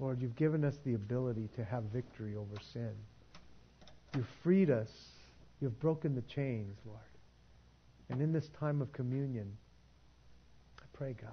[0.04, 2.92] Lord, you've given us the ability to have victory over sin.
[4.14, 4.90] You've freed us
[5.64, 7.00] You've broken the chains, Lord.
[8.10, 9.50] And in this time of communion,
[10.78, 11.30] I pray, God,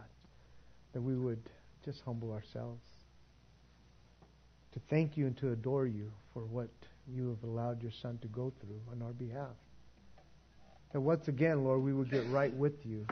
[0.93, 1.41] that we would
[1.83, 2.85] just humble ourselves
[4.71, 6.69] to thank you and to adore you for what
[7.13, 9.57] you have allowed your Son to go through on our behalf.
[10.93, 13.05] That once again, Lord, we would get right with you.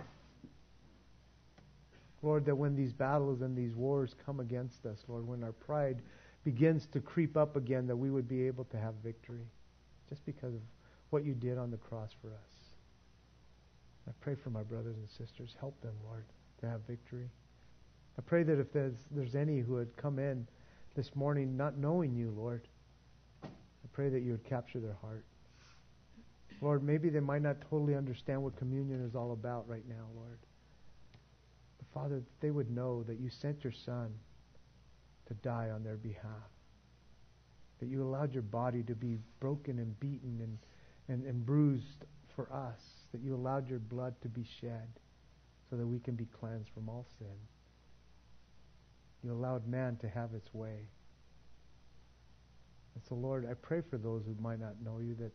[2.22, 6.02] Lord, that when these battles and these wars come against us, Lord, when our pride
[6.44, 9.46] begins to creep up again, that we would be able to have victory
[10.10, 10.62] just because of
[11.10, 12.60] what you did on the cross for us.
[14.08, 15.56] I pray for my brothers and sisters.
[15.60, 16.26] Help them, Lord,
[16.62, 17.30] to have victory.
[18.18, 20.48] I pray that if there's, there's any who had come in
[20.96, 22.68] this morning not knowing you, Lord,
[23.44, 25.24] I pray that you would capture their heart.
[26.62, 30.40] Lord, maybe they might not totally understand what communion is all about right now, Lord.
[31.94, 34.14] Father, they would know that you sent your Son
[35.28, 36.50] to die on their behalf.
[37.80, 40.58] That you allowed your body to be broken and beaten and
[41.10, 42.80] and, and bruised for us,
[43.12, 44.88] that you allowed your blood to be shed
[45.70, 47.28] so that we can be cleansed from all sin.
[49.24, 50.88] You allowed man to have its way.
[52.96, 55.32] And so, Lord, I pray for those who might not know you that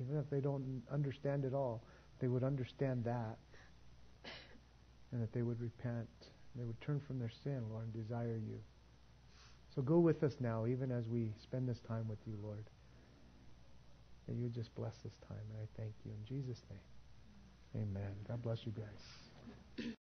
[0.00, 1.82] even if they don't understand it all,
[2.20, 3.36] they would understand that
[5.12, 6.08] and that they would repent.
[6.54, 8.58] They would turn from their sin, Lord, and desire you.
[9.74, 12.64] So go with us now, even as we spend this time with you, Lord.
[14.26, 15.38] That you just bless this time.
[15.50, 17.84] And I thank you in Jesus' name.
[17.84, 18.12] Amen.
[18.26, 19.27] God bless you guys.